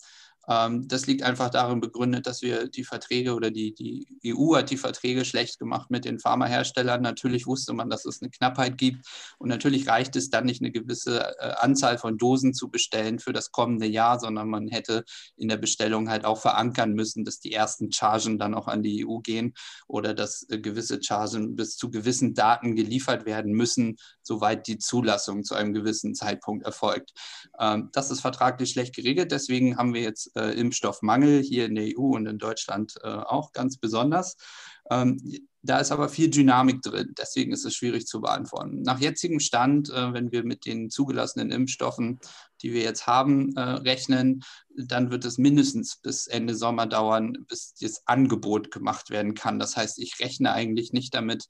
Ähm, 0.49 0.88
das 0.88 1.07
liegt 1.07 1.23
einfach 1.23 1.50
darin 1.50 1.81
begründet, 1.81 2.26
dass 2.26 2.40
wir 2.40 2.69
die 2.69 2.85
Verträge 2.85 3.35
oder 3.35 3.50
die, 3.50 3.75
die 3.75 4.07
EU 4.35 4.57
hat 4.57 4.71
die 4.71 4.78
Verträge 4.78 5.25
schlecht 5.25 5.59
gemacht 5.59 5.90
mit 5.90 6.05
den 6.05 6.19
Pharmaherstellern. 6.19 7.02
Natürlich 7.02 7.47
wusste 7.47 7.75
man, 7.75 7.90
dass 7.90 8.07
es 8.07 8.23
eine 8.23 8.31
Knappheit 8.31 8.78
gibt 8.78 9.07
und 9.38 9.49
natürlich 9.49 9.87
reicht 9.88 10.17
es 10.17 10.31
dann 10.31 10.47
nicht, 10.47 10.62
eine 10.62 10.71
gewisse 10.71 11.35
äh, 11.38 11.52
Anzahl 11.59 11.99
von 11.99 12.17
Dosen 12.17 12.55
zu 12.55 12.71
bestellen 12.71 13.19
für 13.19 13.33
das 13.33 13.52
kommende 13.52 13.87
Jahr, 13.87 14.19
sondern 14.19 14.49
man 14.49 14.69
hätte 14.69 15.05
in 15.37 15.49
der 15.49 15.59
Bestellung 15.59 16.09
halt 16.09 16.25
auch 16.25 16.40
verankern 16.40 16.93
müssen, 16.93 17.25
dass 17.25 17.40
die 17.40 17.52
ersten 17.52 17.93
Chargen 17.93 18.38
dann 18.38 18.55
auch 18.55 18.69
an 18.69 18.83
die 18.83 19.07
EU 19.07 19.19
gehen 19.19 19.52
oder 19.87 20.14
dass 20.14 20.49
äh, 20.49 20.59
gewisse 20.59 21.02
Chargen 21.02 21.57
bis 21.57 21.76
zu 21.76 21.90
gewissen 21.90 22.33
Daten 22.33 22.75
geliefert 22.75 23.26
werden 23.26 23.52
müssen, 23.52 23.99
soweit 24.23 24.67
die 24.67 24.78
Zulassung 24.78 25.45
zu 25.45 25.55
einem 25.55 25.75
gewissen 25.75 26.14
Zeitpunkt 26.14 26.64
erfolgt. 26.64 27.12
Ähm, 27.61 27.90
das 27.93 28.11
ist 28.11 28.21
vertraglich 28.21 28.71
schlecht 28.71 28.95
geregelt, 28.95 29.31
deswegen 29.31 29.76
haben 29.76 29.93
wir 29.93 30.00
jetzt 30.00 30.38
äh, 30.38 30.52
Impfstoffmangel 30.52 31.42
hier 31.42 31.66
in 31.66 31.75
der 31.75 31.99
EU 31.99 32.14
und 32.16 32.26
in 32.26 32.38
Deutschland 32.38 32.95
äh, 33.02 33.09
auch 33.09 33.52
ganz 33.52 33.78
besonders. 33.78 34.37
Ähm, 34.90 35.21
da 35.62 35.78
ist 35.78 35.90
aber 35.90 36.09
viel 36.09 36.30
Dynamik 36.30 36.83
drin, 36.83 37.14
deswegen 37.18 37.52
ist 37.52 37.64
es 37.64 37.75
schwierig 37.75 38.07
zu 38.07 38.21
beantworten. 38.21 38.83
Nach 38.83 39.00
jetzigem 39.00 39.40
Stand, 39.40 39.90
äh, 39.90 40.12
wenn 40.12 40.33
wir 40.33 40.45
mit 40.45 40.64
den 40.64 40.88
zugelassenen 40.88 41.50
Impfstoffen, 41.50 42.21
die 42.62 42.73
wir 42.73 42.83
jetzt 42.83 43.07
haben, 43.07 43.54
äh, 43.57 43.61
rechnen, 43.61 44.45
dann 44.75 45.11
wird 45.11 45.25
es 45.25 45.37
mindestens 45.37 45.97
bis 45.97 46.26
Ende 46.26 46.54
Sommer 46.54 46.87
dauern, 46.87 47.45
bis 47.49 47.75
das 47.75 48.07
Angebot 48.07 48.71
gemacht 48.71 49.11
werden 49.11 49.35
kann. 49.35 49.59
Das 49.59 49.76
heißt, 49.76 49.99
ich 49.99 50.21
rechne 50.21 50.52
eigentlich 50.52 50.92
nicht 50.92 51.14
damit, 51.14 51.49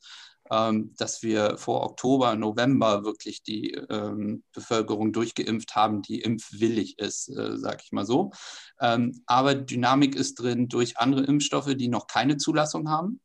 dass 0.50 1.22
wir 1.22 1.58
vor 1.58 1.82
Oktober, 1.82 2.34
November 2.34 3.04
wirklich 3.04 3.42
die 3.42 3.72
ähm, 3.90 4.42
Bevölkerung 4.52 5.12
durchgeimpft 5.12 5.74
haben, 5.74 6.02
die 6.02 6.20
impfwillig 6.20 6.98
ist, 6.98 7.28
äh, 7.28 7.56
sage 7.56 7.82
ich 7.84 7.92
mal 7.92 8.06
so. 8.06 8.30
Ähm, 8.80 9.22
aber 9.26 9.54
Dynamik 9.54 10.14
ist 10.14 10.36
drin 10.36 10.68
durch 10.68 10.98
andere 10.98 11.24
Impfstoffe, 11.24 11.74
die 11.74 11.88
noch 11.88 12.06
keine 12.06 12.36
Zulassung 12.36 12.88
haben 12.88 13.20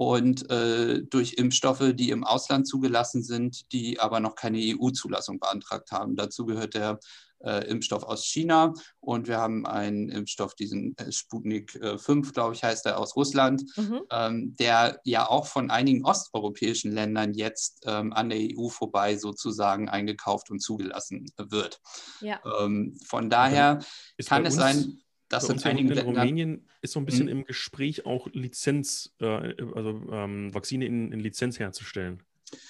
und 0.00 0.48
äh, 0.50 1.02
durch 1.02 1.34
Impfstoffe, 1.34 1.92
die 1.92 2.08
im 2.08 2.24
Ausland 2.24 2.66
zugelassen 2.66 3.22
sind, 3.22 3.70
die 3.72 4.00
aber 4.00 4.20
noch 4.20 4.34
keine 4.34 4.58
EU-Zulassung 4.58 5.38
beantragt 5.38 5.92
haben. 5.92 6.16
Dazu 6.16 6.46
gehört 6.46 6.72
der 6.72 7.00
äh, 7.44 7.66
Impfstoff 7.68 8.02
aus 8.02 8.24
China 8.24 8.74
und 9.00 9.28
wir 9.28 9.38
haben 9.38 9.66
einen 9.66 10.08
Impfstoff, 10.08 10.54
diesen 10.54 10.96
äh, 10.98 11.10
Sputnik 11.12 11.74
äh, 11.76 11.98
5, 11.98 12.32
glaube 12.32 12.54
ich, 12.54 12.62
heißt 12.62 12.86
er, 12.86 12.98
aus 12.98 13.16
Russland, 13.16 13.62
mhm. 13.76 14.02
ähm, 14.10 14.56
der 14.58 15.00
ja 15.04 15.28
auch 15.28 15.46
von 15.46 15.70
einigen 15.70 16.04
osteuropäischen 16.04 16.92
Ländern 16.92 17.34
jetzt 17.34 17.84
ähm, 17.86 18.12
an 18.12 18.30
der 18.30 18.38
EU 18.38 18.68
vorbei 18.68 19.16
sozusagen 19.16 19.88
eingekauft 19.88 20.50
und 20.50 20.60
zugelassen 20.60 21.30
wird. 21.36 21.80
Ja. 22.20 22.40
Ähm, 22.60 22.98
von 23.06 23.30
daher 23.30 23.80
ist 24.16 24.28
kann 24.28 24.44
es 24.44 24.54
sein, 24.54 25.00
dass 25.28 25.48
in 25.48 25.62
einigen 25.62 25.88
in 25.88 25.94
Ländern. 25.94 26.16
Rumänien 26.16 26.68
ist 26.82 26.92
so 26.92 27.00
ein 27.00 27.06
bisschen 27.06 27.28
hm? 27.28 27.38
im 27.38 27.44
Gespräch 27.44 28.04
auch 28.04 28.26
Lizenz, 28.32 29.14
äh, 29.20 29.54
also 29.74 30.02
ähm, 30.10 30.52
Vakzine 30.52 30.86
in, 30.86 31.12
in, 31.12 31.20
Lizenz 31.20 31.58
herzustellen. 31.58 32.22
Das 32.50 32.60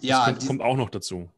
ja, 0.00 0.24
kommt, 0.24 0.46
kommt 0.46 0.62
auch 0.62 0.76
noch 0.76 0.90
dazu. 0.90 1.30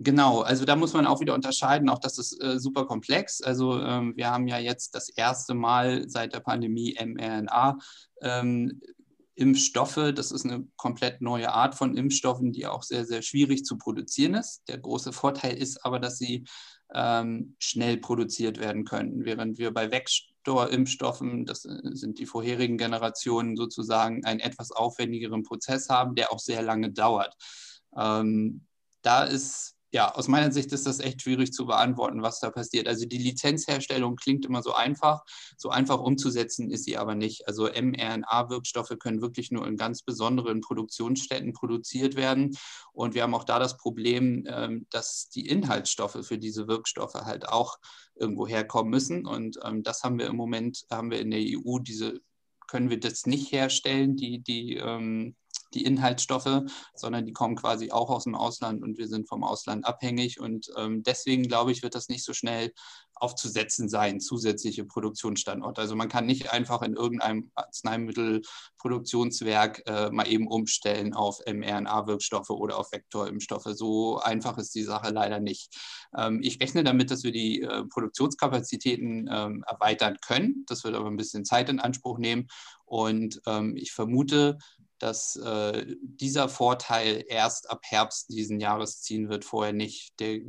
Genau, 0.00 0.42
also 0.42 0.64
da 0.64 0.76
muss 0.76 0.92
man 0.92 1.06
auch 1.06 1.20
wieder 1.20 1.34
unterscheiden, 1.34 1.88
auch 1.88 1.98
das 1.98 2.18
ist 2.18 2.40
äh, 2.40 2.60
super 2.60 2.86
komplex. 2.86 3.40
Also 3.40 3.80
ähm, 3.82 4.16
wir 4.16 4.30
haben 4.30 4.46
ja 4.46 4.58
jetzt 4.58 4.94
das 4.94 5.08
erste 5.08 5.54
Mal 5.54 6.08
seit 6.08 6.34
der 6.34 6.40
Pandemie 6.40 6.96
mRNA. 7.04 7.78
Ähm, 8.22 8.80
Impfstoffe, 9.34 10.12
das 10.14 10.32
ist 10.32 10.44
eine 10.44 10.66
komplett 10.76 11.20
neue 11.20 11.52
Art 11.52 11.76
von 11.76 11.96
Impfstoffen, 11.96 12.52
die 12.52 12.66
auch 12.66 12.82
sehr, 12.82 13.04
sehr 13.04 13.22
schwierig 13.22 13.64
zu 13.64 13.76
produzieren 13.78 14.34
ist. 14.34 14.62
Der 14.68 14.78
große 14.78 15.12
Vorteil 15.12 15.56
ist 15.56 15.84
aber, 15.84 16.00
dass 16.00 16.18
sie 16.18 16.44
ähm, 16.92 17.54
schnell 17.58 17.98
produziert 17.98 18.58
werden 18.58 18.84
können, 18.84 19.24
während 19.24 19.58
wir 19.58 19.72
bei 19.72 19.90
Vektorimpfstoffen, 19.90 21.44
das 21.44 21.64
äh, 21.64 21.78
sind 21.92 22.18
die 22.18 22.26
vorherigen 22.26 22.78
Generationen 22.78 23.56
sozusagen, 23.56 24.24
einen 24.24 24.40
etwas 24.40 24.72
aufwendigeren 24.72 25.44
Prozess 25.44 25.88
haben, 25.88 26.14
der 26.14 26.32
auch 26.32 26.40
sehr 26.40 26.62
lange 26.62 26.90
dauert. 26.90 27.34
Ähm, 27.96 28.64
da 29.02 29.24
ist 29.24 29.77
ja, 29.90 30.14
aus 30.14 30.28
meiner 30.28 30.52
Sicht 30.52 30.70
ist 30.72 30.86
das 30.86 31.00
echt 31.00 31.22
schwierig 31.22 31.52
zu 31.52 31.64
beantworten, 31.64 32.22
was 32.22 32.40
da 32.40 32.50
passiert. 32.50 32.86
Also 32.86 33.06
die 33.06 33.18
Lizenzherstellung 33.18 34.16
klingt 34.16 34.44
immer 34.44 34.62
so 34.62 34.74
einfach, 34.74 35.22
so 35.56 35.70
einfach 35.70 35.98
umzusetzen 35.98 36.70
ist 36.70 36.84
sie 36.84 36.98
aber 36.98 37.14
nicht. 37.14 37.48
Also 37.48 37.64
mRNA-Wirkstoffe 37.68 38.94
können 38.98 39.22
wirklich 39.22 39.50
nur 39.50 39.66
in 39.66 39.76
ganz 39.76 40.02
besonderen 40.02 40.60
Produktionsstätten 40.60 41.54
produziert 41.54 42.16
werden. 42.16 42.56
Und 42.92 43.14
wir 43.14 43.22
haben 43.22 43.34
auch 43.34 43.44
da 43.44 43.58
das 43.58 43.78
Problem, 43.78 44.44
ähm, 44.46 44.86
dass 44.90 45.30
die 45.30 45.46
Inhaltsstoffe 45.46 46.18
für 46.22 46.38
diese 46.38 46.68
Wirkstoffe 46.68 47.14
halt 47.14 47.48
auch 47.48 47.78
irgendwo 48.14 48.46
herkommen 48.46 48.90
müssen. 48.90 49.26
Und 49.26 49.58
ähm, 49.64 49.82
das 49.82 50.02
haben 50.02 50.18
wir 50.18 50.26
im 50.26 50.36
Moment, 50.36 50.84
haben 50.90 51.10
wir 51.10 51.20
in 51.20 51.30
der 51.30 51.40
EU 51.40 51.78
diese 51.78 52.20
können 52.68 52.90
wir 52.90 53.00
das 53.00 53.24
nicht 53.24 53.50
herstellen, 53.50 54.14
die, 54.14 54.40
die 54.40 54.76
ähm, 54.76 55.34
die 55.74 55.84
Inhaltsstoffe, 55.84 56.62
sondern 56.94 57.26
die 57.26 57.32
kommen 57.32 57.56
quasi 57.56 57.90
auch 57.90 58.10
aus 58.10 58.24
dem 58.24 58.34
Ausland 58.34 58.82
und 58.82 58.98
wir 58.98 59.08
sind 59.08 59.28
vom 59.28 59.44
Ausland 59.44 59.86
abhängig. 59.86 60.40
Und 60.40 60.70
ähm, 60.76 61.02
deswegen 61.02 61.44
glaube 61.44 61.72
ich, 61.72 61.82
wird 61.82 61.94
das 61.94 62.08
nicht 62.08 62.24
so 62.24 62.32
schnell 62.32 62.72
aufzusetzen 63.20 63.88
sein, 63.88 64.20
zusätzliche 64.20 64.84
Produktionsstandorte. 64.84 65.80
Also 65.80 65.96
man 65.96 66.08
kann 66.08 66.26
nicht 66.26 66.52
einfach 66.52 66.82
in 66.82 66.94
irgendeinem 66.94 67.50
Arzneimittelproduktionswerk 67.54 69.82
äh, 69.86 70.10
mal 70.10 70.28
eben 70.28 70.46
umstellen 70.46 71.14
auf 71.14 71.40
mRNA-Wirkstoffe 71.46 72.50
oder 72.50 72.78
auf 72.78 72.92
Vektorimpfstoffe. 72.92 73.70
So 73.74 74.18
einfach 74.18 74.58
ist 74.58 74.74
die 74.74 74.84
Sache 74.84 75.10
leider 75.10 75.40
nicht. 75.40 75.74
Ähm, 76.16 76.40
ich 76.42 76.60
rechne 76.60 76.84
damit, 76.84 77.10
dass 77.10 77.24
wir 77.24 77.32
die 77.32 77.62
äh, 77.62 77.82
Produktionskapazitäten 77.84 79.28
ähm, 79.30 79.64
erweitern 79.66 80.16
können. 80.24 80.64
Das 80.66 80.84
wird 80.84 80.94
aber 80.94 81.08
ein 81.08 81.16
bisschen 81.16 81.44
Zeit 81.44 81.68
in 81.68 81.80
Anspruch 81.80 82.18
nehmen. 82.18 82.46
Und 82.84 83.40
ähm, 83.46 83.76
ich 83.76 83.92
vermute, 83.92 84.58
dass 84.98 85.36
äh, 85.36 85.86
dieser 86.00 86.48
Vorteil 86.48 87.24
erst 87.28 87.70
ab 87.70 87.80
Herbst 87.84 88.30
diesen 88.30 88.60
Jahres 88.60 89.00
ziehen 89.00 89.28
wird, 89.28 89.44
vorher 89.44 89.72
nicht. 89.72 90.18
Der, 90.20 90.40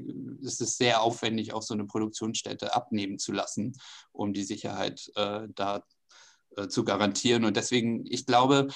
es 0.43 0.59
ist 0.59 0.77
sehr 0.77 1.01
aufwendig, 1.01 1.53
auch 1.53 1.61
so 1.61 1.73
eine 1.73 1.85
Produktionsstätte 1.85 2.75
abnehmen 2.75 3.19
zu 3.19 3.31
lassen, 3.31 3.73
um 4.11 4.33
die 4.33 4.43
Sicherheit 4.43 5.11
äh, 5.15 5.47
da 5.53 5.83
äh, 6.55 6.67
zu 6.67 6.83
garantieren. 6.83 7.45
Und 7.45 7.57
deswegen, 7.57 8.05
ich 8.05 8.25
glaube, 8.25 8.67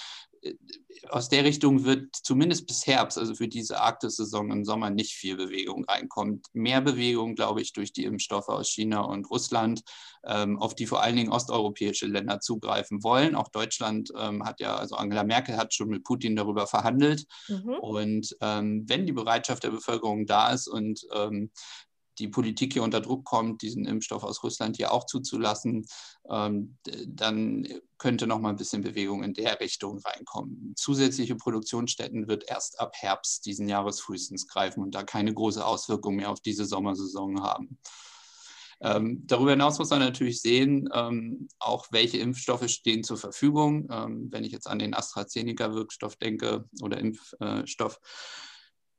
aus 1.10 1.30
der 1.30 1.44
Richtung 1.44 1.84
wird 1.84 2.16
zumindest 2.16 2.68
bis 2.68 2.88
Herbst, 2.88 3.18
also 3.18 3.36
für 3.36 3.48
diese 3.48 3.80
Arktis-Saison 3.80 4.52
im 4.52 4.64
Sommer, 4.64 4.90
nicht 4.90 5.14
viel 5.14 5.36
Bewegung 5.36 5.86
reinkommen. 5.86 6.42
Mehr 6.54 6.82
Bewegung, 6.82 7.36
glaube 7.36 7.62
ich, 7.62 7.74
durch 7.74 7.94
die 7.94 8.06
Impfstoffe 8.06 8.50
aus 8.50 8.70
China 8.70 9.02
und 9.02 9.30
Russland, 9.30 9.84
ähm, 10.26 10.60
auf 10.60 10.76
die 10.76 10.86
vor 10.86 11.02
allen 11.02 11.16
Dingen 11.16 11.32
osteuropäische 11.32 12.08
Länder 12.08 12.40
zugreifen 12.40 13.04
wollen. 13.04 13.36
Auch 13.36 13.50
Deutschland 13.50 14.12
ähm, 14.18 14.44
hat 14.46 14.60
ja, 14.60 14.76
also 14.76 14.96
Angela 14.96 15.24
Merkel 15.24 15.58
hat 15.58 15.74
schon 15.74 15.90
mit 15.90 16.04
Putin 16.04 16.36
darüber 16.36 16.68
verhandelt. 16.68 17.26
Mhm. 17.48 17.76
Und 17.82 18.38
ähm, 18.42 18.86
wenn 18.88 19.06
die 19.06 19.14
Bereitschaft 19.14 19.64
der 19.64 19.72
Bevölkerung 19.72 20.26
da 20.26 20.52
ist 20.52 20.68
und 20.68 21.06
die 22.20 22.28
Politik 22.28 22.74
hier 22.74 22.84
unter 22.84 23.02
Druck 23.02 23.26
kommt, 23.26 23.62
diesen 23.62 23.86
Impfstoff 23.86 24.24
aus 24.24 24.44
Russland 24.44 24.78
hier 24.78 24.92
auch 24.92 25.06
zuzulassen, 25.06 25.86
ähm, 26.30 26.78
dann 27.08 27.68
könnte 27.98 28.28
noch 28.28 28.40
mal 28.40 28.50
ein 28.50 28.58
bisschen 28.58 28.82
Bewegung 28.82 29.24
in 29.24 29.34
der 29.34 29.60
Richtung 29.60 30.00
reinkommen. 30.00 30.74
Zusätzliche 30.76 31.36
Produktionsstätten 31.36 32.28
wird 32.28 32.50
erst 32.50 32.80
ab 32.80 32.94
Herbst 32.96 33.46
diesen 33.46 33.68
Jahres 33.68 34.00
frühestens 34.02 34.48
greifen 34.48 34.84
und 34.84 34.94
da 34.94 35.04
keine 35.04 35.34
große 35.34 35.66
Auswirkung 35.66 36.16
mehr 36.16 36.30
auf 36.30 36.42
diese 36.42 36.66
Sommersaison 36.66 37.42
haben. 37.42 37.78
Ähm, 38.82 39.24
darüber 39.26 39.52
hinaus 39.52 39.80
muss 39.80 39.92
man 39.92 40.00
natürlich 40.00 40.42
sehen, 40.42 40.90
ähm, 40.94 41.48
auch 41.60 41.88
welche 41.92 42.18
Impfstoffe 42.18 42.68
stehen 42.70 43.04
zur 43.04 43.18
Verfügung. 43.18 43.88
Ähm, 43.90 44.28
wenn 44.30 44.44
ich 44.44 44.52
jetzt 44.52 44.68
an 44.68 44.80
den 44.80 44.94
AstraZeneca-Wirkstoff 44.94 46.18
denke 46.18 46.66
oder 46.82 46.98
Impfstoff, 46.98 48.00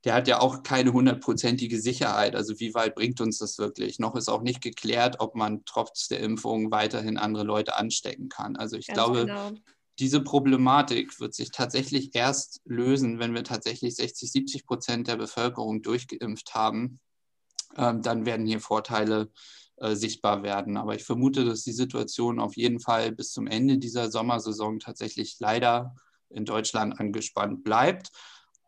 der 0.05 0.13
hat 0.13 0.27
ja 0.27 0.39
auch 0.39 0.61
keine 0.61 0.93
hundertprozentige 0.93 1.81
Sicherheit. 1.81 2.35
Also 2.35 2.59
wie 2.59 2.75
weit 2.75 2.93
bringt 2.93 3.19
uns 3.21 3.39
das 3.39 3.57
wirklich? 3.57 3.97
Noch 3.97 4.15
ist 4.15 4.29
auch 4.29 4.43
nicht 4.43 4.61
geklärt, 4.61 5.19
ob 5.19 5.35
man 5.35 5.65
trotz 5.65 6.07
der 6.07 6.19
Impfung 6.19 6.69
weiterhin 6.69 7.17
andere 7.17 7.43
Leute 7.43 7.75
anstecken 7.75 8.29
kann. 8.29 8.55
Also 8.55 8.77
ich 8.77 8.85
Ganz 8.85 8.97
glaube, 8.97 9.25
genau. 9.25 9.51
diese 9.97 10.21
Problematik 10.21 11.19
wird 11.19 11.33
sich 11.33 11.49
tatsächlich 11.49 12.13
erst 12.13 12.61
lösen, 12.65 13.17
wenn 13.17 13.33
wir 13.33 13.43
tatsächlich 13.43 13.95
60, 13.95 14.31
70 14.31 14.65
Prozent 14.67 15.07
der 15.07 15.15
Bevölkerung 15.15 15.81
durchgeimpft 15.81 16.53
haben. 16.53 16.99
Ähm, 17.75 18.03
dann 18.03 18.27
werden 18.27 18.45
hier 18.45 18.59
Vorteile 18.59 19.31
äh, 19.77 19.95
sichtbar 19.95 20.43
werden. 20.43 20.77
Aber 20.77 20.93
ich 20.93 21.03
vermute, 21.03 21.45
dass 21.45 21.63
die 21.63 21.73
Situation 21.73 22.39
auf 22.39 22.55
jeden 22.55 22.79
Fall 22.79 23.11
bis 23.11 23.31
zum 23.31 23.47
Ende 23.47 23.79
dieser 23.79 24.11
Sommersaison 24.11 24.79
tatsächlich 24.79 25.37
leider 25.39 25.95
in 26.29 26.45
Deutschland 26.45 26.99
angespannt 26.99 27.63
bleibt 27.63 28.11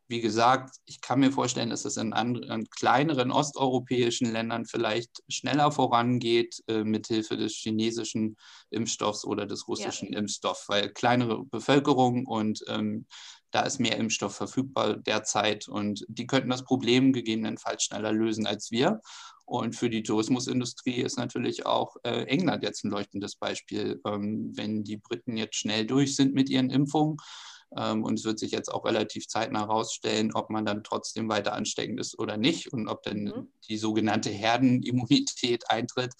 wie 0.08 0.22
gesagt, 0.22 0.78
ich 0.86 1.02
kann 1.02 1.20
mir 1.20 1.32
vorstellen, 1.32 1.70
dass 1.70 1.86
es 1.86 1.98
in 1.98 2.13
anderen 2.13 2.70
kleineren 2.70 3.32
osteuropäischen 3.32 4.32
Ländern 4.32 4.65
vielleicht 4.65 5.22
schneller 5.28 5.72
vorangeht 5.72 6.63
äh, 6.67 6.84
mithilfe 6.84 7.36
des 7.36 7.54
chinesischen 7.54 8.38
Impfstoffs 8.70 9.26
oder 9.26 9.46
des 9.46 9.67
russischen 9.67 10.13
ja. 10.13 10.20
Impfstoffs, 10.20 10.70
weil 10.70 10.89
kleinere 10.93 11.43
Bevölkerung 11.46 12.26
und 12.26 12.63
ähm, 12.67 13.06
da 13.52 13.62
ist 13.62 13.80
mehr 13.80 13.98
Impfstoff 13.98 14.36
verfügbar 14.36 14.98
derzeit 14.98 15.67
und 15.67 16.06
die 16.08 16.28
könnten 16.28 16.50
das 16.50 16.63
Problem 16.63 17.13
gegebenenfalls 17.13 17.84
schneller 17.84 18.12
lösen 18.12 18.46
als 18.46 18.72
wir. 18.72 19.02
Und 19.46 19.78
für 19.78 19.89
die 19.89 20.04
Tourismusindustrie 20.04 21.02
ist 21.02 21.17
natürlich 21.17 21.65
auch 21.65 21.96
äh, 22.04 22.24
England 22.24 22.63
jetzt 22.63 22.84
ein 22.84 22.91
leuchtendes 22.91 23.38
Beispiel. 23.38 24.02
Ähm, 24.06 24.52
wenn 24.56 24.84
die 24.84 24.98
Briten 24.98 25.38
jetzt 25.38 25.56
schnell 25.56 25.86
durch 25.86 26.17
sind 26.17 26.34
mit 26.34 26.50
ihren 26.50 26.70
Impfungen, 26.70 27.15
und 27.70 28.18
es 28.18 28.26
wird 28.26 28.40
sich 28.40 28.52
jetzt 28.52 28.74
auch 28.74 28.86
relativ 28.86 29.28
zeitnah 29.28 29.62
herausstellen, 29.62 30.34
ob 30.34 30.50
man 30.50 30.66
dann 30.66 30.84
trotzdem 30.84 31.28
weiter 31.30 31.54
ansteckend 31.54 32.00
ist 32.00 32.18
oder 32.18 32.38
nicht 32.38 32.72
und 32.72 32.88
ob 32.88 33.04
dann 33.04 33.24
mhm. 33.24 33.52
die 33.68 33.78
sogenannte 33.78 34.30
Herdenimmunität 34.30 35.66
eintritt. 35.70 36.14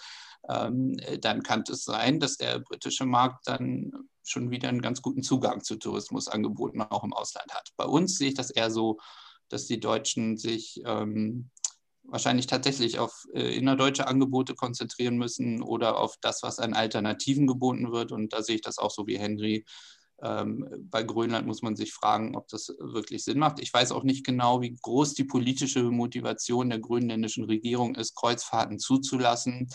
Ähm, 0.50 0.98
dann 1.22 1.44
kann 1.44 1.64
es 1.70 1.84
sein, 1.84 2.20
dass 2.20 2.38
der 2.38 2.60
britische 2.60 3.06
Markt 3.06 3.48
dann 3.48 3.92
schon 4.24 4.52
wieder 4.52 4.70
einen 4.70 4.82
ganz 4.82 5.02
guten 5.02 5.24
Zugang 5.24 5.64
zu 5.64 5.78
Tourismusangeboten 5.78 6.82
auch 6.82 7.04
im 7.04 7.14
Ausland 7.14 7.54
hat. 7.54 7.70
Bei 7.78 7.86
uns 7.86 8.18
sehe 8.18 8.30
ich 8.30 8.36
das 8.36 8.52
eher 8.52 8.70
so, 8.70 8.98
dass 9.50 9.66
die 9.66 9.80
Deutschen 9.80 10.38
sich 10.38 10.82
ähm, 10.86 11.50
wahrscheinlich 12.04 12.48
tatsächlich 12.48 13.00
auf 13.00 13.26
äh, 13.34 13.56
innerdeutsche 13.56 14.08
Angebote 14.08 14.56
konzentrieren 14.56 15.18
müssen 15.18 15.62
oder 15.62 15.98
auf 15.98 16.16
das, 16.22 16.44
was 16.44 16.60
an 16.60 16.74
Alternativen 16.74 17.48
geboten 17.48 17.92
wird. 17.92 18.12
Und 18.12 18.34
da 18.34 18.44
sehe 18.44 18.56
ich 18.56 18.62
das 18.62 18.78
auch 18.78 18.92
so 18.92 19.08
wie 19.08 19.18
Henry, 19.18 19.66
ähm, 20.24 20.68
bei 20.90 21.04
Grönland 21.04 21.46
muss 21.46 21.62
man 21.62 21.76
sich 21.76 21.94
fragen, 21.94 22.36
ob 22.36 22.48
das 22.48 22.70
wirklich 22.80 23.24
Sinn 23.24 23.40
macht. 23.40 23.60
Ich 23.60 23.74
weiß 23.74 23.92
auch 23.92 24.04
nicht 24.04 24.26
genau, 24.26 24.62
wie 24.62 24.76
groß 24.82 25.14
die 25.14 25.26
politische 25.26 25.84
Motivation 25.84 26.70
der 26.70 26.80
grönländischen 26.80 27.44
Regierung 27.46 27.96
ist, 27.96 28.16
Kreuzfahrten 28.16 28.80
zuzulassen, 28.80 29.68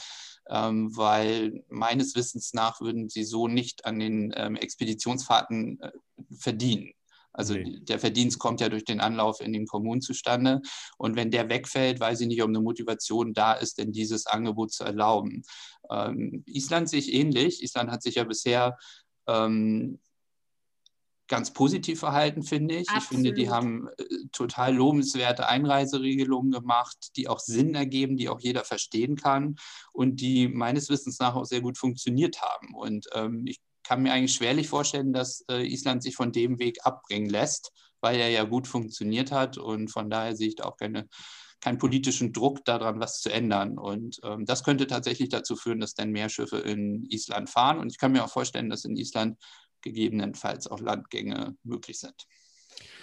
ähm, 0.50 0.96
weil 0.96 1.64
meines 1.68 2.16
Wissens 2.16 2.52
nach 2.54 2.80
würden 2.80 3.08
sie 3.08 3.24
so 3.24 3.46
nicht 3.46 3.84
an 3.84 3.98
den 3.98 4.32
ähm, 4.36 4.56
Expeditionsfahrten 4.56 5.80
äh, 5.80 5.92
verdienen. 6.36 6.92
Also 7.32 7.54
nee. 7.54 7.80
der 7.80 7.98
Verdienst 7.98 8.38
kommt 8.38 8.60
ja 8.60 8.68
durch 8.68 8.84
den 8.84 9.00
Anlauf 9.00 9.40
in 9.40 9.52
den 9.52 9.66
Kommunen 9.66 10.02
zustande. 10.02 10.60
Und 10.98 11.16
wenn 11.16 11.30
der 11.30 11.48
wegfällt, 11.48 11.98
weiß 11.98 12.20
ich 12.20 12.26
nicht, 12.26 12.42
ob 12.42 12.48
eine 12.48 12.60
Motivation 12.60 13.32
da 13.32 13.54
ist, 13.54 13.78
denn 13.78 13.92
dieses 13.92 14.26
Angebot 14.26 14.72
zu 14.72 14.84
erlauben. 14.84 15.42
Ähm, 15.90 16.42
Island 16.46 16.90
sehe 16.90 16.98
ich 16.98 17.12
ähnlich. 17.12 17.62
Island 17.62 17.90
hat 17.90 18.02
sich 18.02 18.16
ja 18.16 18.24
bisher 18.24 18.76
ähm, 19.26 19.98
ganz 21.32 21.50
positiv 21.50 21.98
verhalten, 21.98 22.42
finde 22.42 22.74
ich. 22.74 22.90
Absolut. 22.90 23.02
Ich 23.02 23.08
finde, 23.08 23.32
die 23.32 23.48
haben 23.48 23.88
äh, 23.96 24.04
total 24.32 24.74
lobenswerte 24.74 25.48
Einreiseregelungen 25.48 26.52
gemacht, 26.52 27.16
die 27.16 27.26
auch 27.26 27.38
Sinn 27.38 27.74
ergeben, 27.74 28.18
die 28.18 28.28
auch 28.28 28.38
jeder 28.38 28.64
verstehen 28.64 29.16
kann 29.16 29.56
und 29.94 30.20
die 30.20 30.48
meines 30.48 30.90
Wissens 30.90 31.18
nach 31.20 31.34
auch 31.34 31.46
sehr 31.46 31.62
gut 31.62 31.78
funktioniert 31.78 32.42
haben. 32.42 32.74
Und 32.74 33.06
ähm, 33.14 33.44
ich 33.46 33.60
kann 33.82 34.02
mir 34.02 34.12
eigentlich 34.12 34.34
schwerlich 34.34 34.68
vorstellen, 34.68 35.14
dass 35.14 35.42
äh, 35.50 35.66
Island 35.66 36.02
sich 36.02 36.16
von 36.16 36.32
dem 36.32 36.58
Weg 36.58 36.84
abbringen 36.84 37.30
lässt, 37.30 37.72
weil 38.02 38.20
er 38.20 38.28
ja 38.28 38.44
gut 38.44 38.68
funktioniert 38.68 39.32
hat. 39.32 39.56
Und 39.56 39.88
von 39.88 40.10
daher 40.10 40.36
sehe 40.36 40.48
ich 40.48 40.56
da 40.56 40.64
auch 40.64 40.76
keine, 40.76 41.08
keinen 41.62 41.78
politischen 41.78 42.34
Druck 42.34 42.62
daran, 42.66 43.00
was 43.00 43.22
zu 43.22 43.32
ändern. 43.32 43.78
Und 43.78 44.20
ähm, 44.22 44.44
das 44.44 44.64
könnte 44.64 44.86
tatsächlich 44.86 45.30
dazu 45.30 45.56
führen, 45.56 45.80
dass 45.80 45.94
dann 45.94 46.10
mehr 46.10 46.28
Schiffe 46.28 46.58
in 46.58 47.06
Island 47.08 47.48
fahren. 47.48 47.78
Und 47.78 47.90
ich 47.90 47.96
kann 47.96 48.12
mir 48.12 48.22
auch 48.22 48.30
vorstellen, 48.30 48.68
dass 48.68 48.84
in 48.84 48.96
Island 48.98 49.38
gegebenenfalls 49.82 50.66
auch 50.66 50.80
Landgänge 50.80 51.56
möglich 51.62 51.98
sind. 51.98 52.26